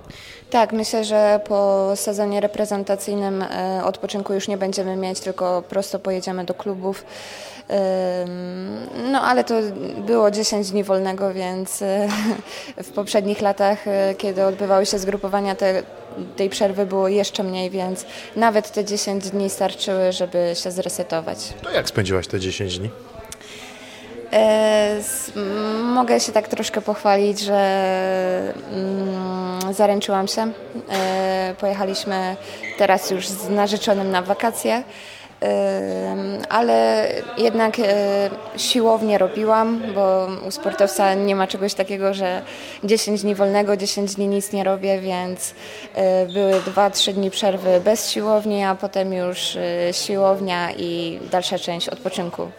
[0.49, 6.45] Tak, myślę, że po sezonie reprezentacyjnym e, odpoczynku już nie będziemy mieć, tylko prosto pojedziemy
[6.45, 7.05] do klubów.
[9.11, 9.55] No ale to
[9.97, 12.07] było 10 dni wolnego, więc e,
[12.83, 15.83] w poprzednich latach, e, kiedy odbywały się zgrupowania, te,
[16.35, 21.53] tej przerwy było jeszcze mniej, więc nawet te 10 dni starczyły, żeby się zresetować.
[21.63, 22.89] To jak spędziłaś te 10 dni?
[24.33, 24.99] E,
[25.83, 30.51] mogę się tak troszkę pochwalić, że mm, zaręczyłam się.
[30.89, 32.35] E, pojechaliśmy
[32.77, 34.83] teraz już z narzeczonym na wakacje
[35.41, 36.15] e,
[36.49, 37.07] ale
[37.37, 37.77] jednak
[38.57, 42.41] siłownie robiłam, bo u sportowca nie ma czegoś takiego, że
[42.83, 45.53] 10 dni wolnego, 10 dni nic nie robię, więc
[46.33, 49.57] były 2-3 dni przerwy bez siłowni, a potem już
[49.91, 52.51] siłownia i dalsza część odpoczynku.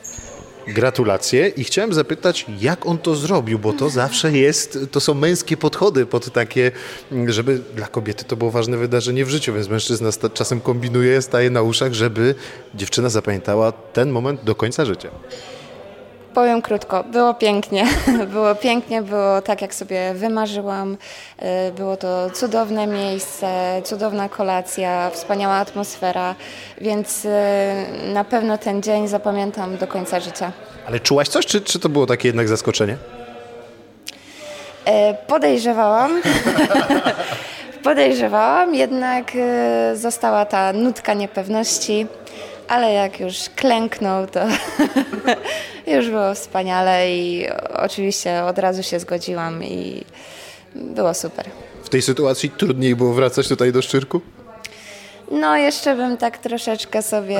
[0.66, 5.56] Gratulacje i chciałem zapytać, jak on to zrobił, bo to zawsze jest, to są męskie
[5.56, 6.72] podchody pod takie,
[7.26, 11.62] żeby dla kobiety to było ważne wydarzenie w życiu, więc mężczyzna czasem kombinuje, staje na
[11.62, 12.34] uszach, żeby
[12.74, 15.10] dziewczyna zapamiętała ten moment do końca życia.
[16.34, 17.84] Powiem krótko, było pięknie.
[18.32, 20.96] Było pięknie, było tak, jak sobie wymarzyłam.
[21.68, 26.34] Y, Było to cudowne miejsce, cudowna kolacja, wspaniała atmosfera,
[26.80, 27.28] więc y,
[28.12, 30.52] na pewno ten dzień zapamiętam do końca życia.
[30.86, 32.96] Ale czułaś coś, czy, czy to było takie jednak zaskoczenie?
[34.84, 36.22] E, Podejrzewałam.
[37.84, 42.06] Podejrzewałam, jednak e, została ta nutka niepewności,
[42.68, 44.40] ale jak już klęknął, to
[45.94, 50.04] już było wspaniale i oczywiście od razu się zgodziłam i
[50.74, 51.46] było super.
[51.84, 54.20] W tej sytuacji trudniej było wracać tutaj do Szczyrku?
[55.30, 57.38] No, jeszcze bym tak troszeczkę sobie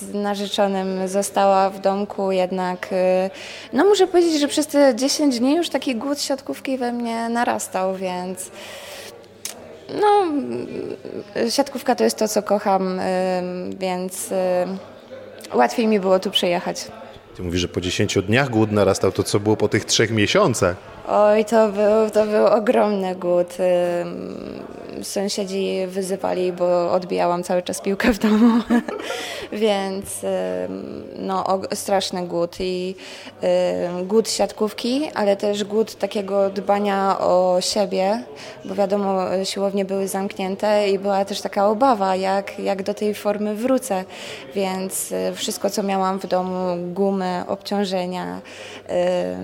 [0.00, 3.30] z narzeczonym została w domku, jednak y,
[3.72, 7.96] no muszę powiedzieć, że przez te 10 dni już taki głód siatkówki we mnie narastał,
[7.96, 8.50] więc
[10.00, 10.26] no,
[11.36, 13.00] y, siatkówka to jest to, co kocham,
[13.78, 14.30] więc
[15.54, 16.86] łatwiej mi było tu przyjechać.
[17.36, 20.76] Ty mówisz, że po 10 dniach głód narastał, to co było po tych trzech miesiącach?
[21.08, 23.54] Oj, to był, to był ogromny głód.
[25.02, 28.62] Sąsiedzi wyzywali, bo odbijałam cały czas piłkę w domu,
[29.52, 30.20] więc
[31.18, 32.94] no, straszny głód i
[34.04, 38.24] głód siatkówki, ale też głód takiego dbania o siebie,
[38.64, 43.54] bo wiadomo, siłownie były zamknięte i była też taka obawa, jak, jak do tej formy
[43.54, 44.04] wrócę,
[44.54, 48.40] więc y, wszystko, co miałam w domu, gumy, obciążenia,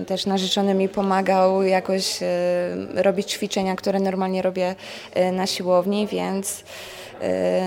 [0.01, 2.25] y, też narzeczony mi pomagał jakoś y,
[2.95, 4.75] robić ćwiczenia, które normalnie robię
[5.17, 6.63] y, na siłowni, więc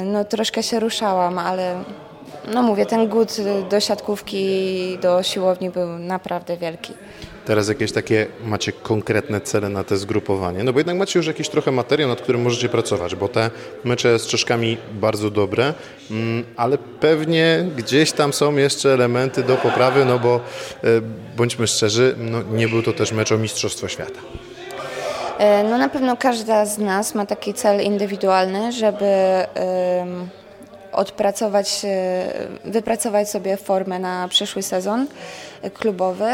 [0.05, 1.85] no, troszkę się ruszałam, ale
[2.53, 3.37] no mówię, ten głód
[3.71, 6.93] do siatkówki, do siłowni był naprawdę wielki.
[7.45, 10.65] Teraz jakieś takie macie konkretne cele na te zgrupowanie?
[10.65, 13.51] No bo jednak macie już jakiś trochę materiał, nad którym możecie pracować, bo te
[13.85, 15.75] mecze z Czeszkami bardzo dobre,
[16.11, 20.41] mm, ale pewnie gdzieś tam są jeszcze elementy do poprawy, no bo e,
[21.37, 24.21] bądźmy szczerzy, no nie był to też mecz o Mistrzostwo Świata.
[25.39, 29.05] E, No na pewno każda z nas ma taki cel indywidualny, żeby
[29.55, 30.29] em,
[30.95, 32.27] odpracować, e,
[32.65, 35.07] wypracować sobie formę na przyszły sezon
[35.75, 36.31] klubowy.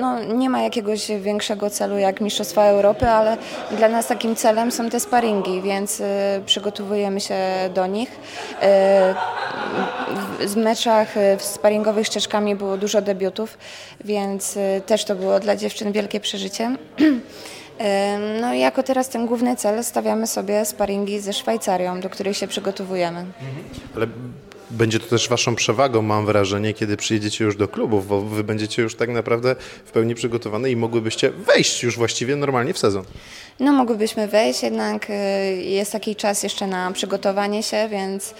[0.00, 3.36] No, nie ma jakiegoś większego celu jak Mistrzostwa Europy, ale
[3.70, 7.36] dla nas takim celem są te sparingi, więc e, przygotowujemy się
[7.74, 8.10] do nich.
[8.62, 9.14] E,
[10.40, 11.08] w- meczach
[11.38, 13.58] w sparingowych z Czeszkami było dużo debiutów,
[14.04, 16.76] więc też to było dla dziewczyn wielkie przeżycie.
[18.40, 22.46] No i jako teraz ten główny cel stawiamy sobie sparingi ze Szwajcarią, do której się
[22.46, 23.24] przygotowujemy.
[23.96, 24.06] Ale
[24.70, 28.82] będzie to też waszą przewagą, mam wrażenie, kiedy przyjedziecie już do klubów, bo wy będziecie
[28.82, 33.04] już tak naprawdę w pełni przygotowane i mogłybyście wejść już właściwie normalnie w sezon.
[33.60, 35.12] No mogłybyśmy wejść, jednak y,
[35.62, 38.34] jest taki czas jeszcze na przygotowanie się, więc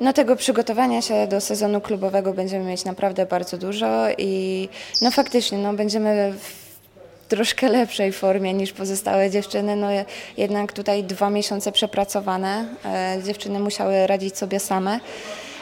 [0.00, 4.68] no tego przygotowania się do sezonu klubowego będziemy mieć naprawdę bardzo dużo i
[5.02, 6.65] no faktycznie no będziemy w
[7.28, 9.76] troszkę lepszej formie niż pozostałe dziewczyny.
[9.76, 10.04] No je-
[10.36, 15.00] jednak tutaj dwa miesiące przepracowane, e, dziewczyny musiały radzić sobie same.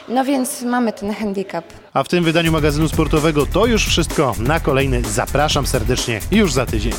[0.07, 1.65] No więc mamy ten handicap.
[1.93, 4.33] A w tym wydaniu magazynu sportowego to już wszystko.
[4.39, 6.93] Na kolejny zapraszam serdecznie już za tydzień.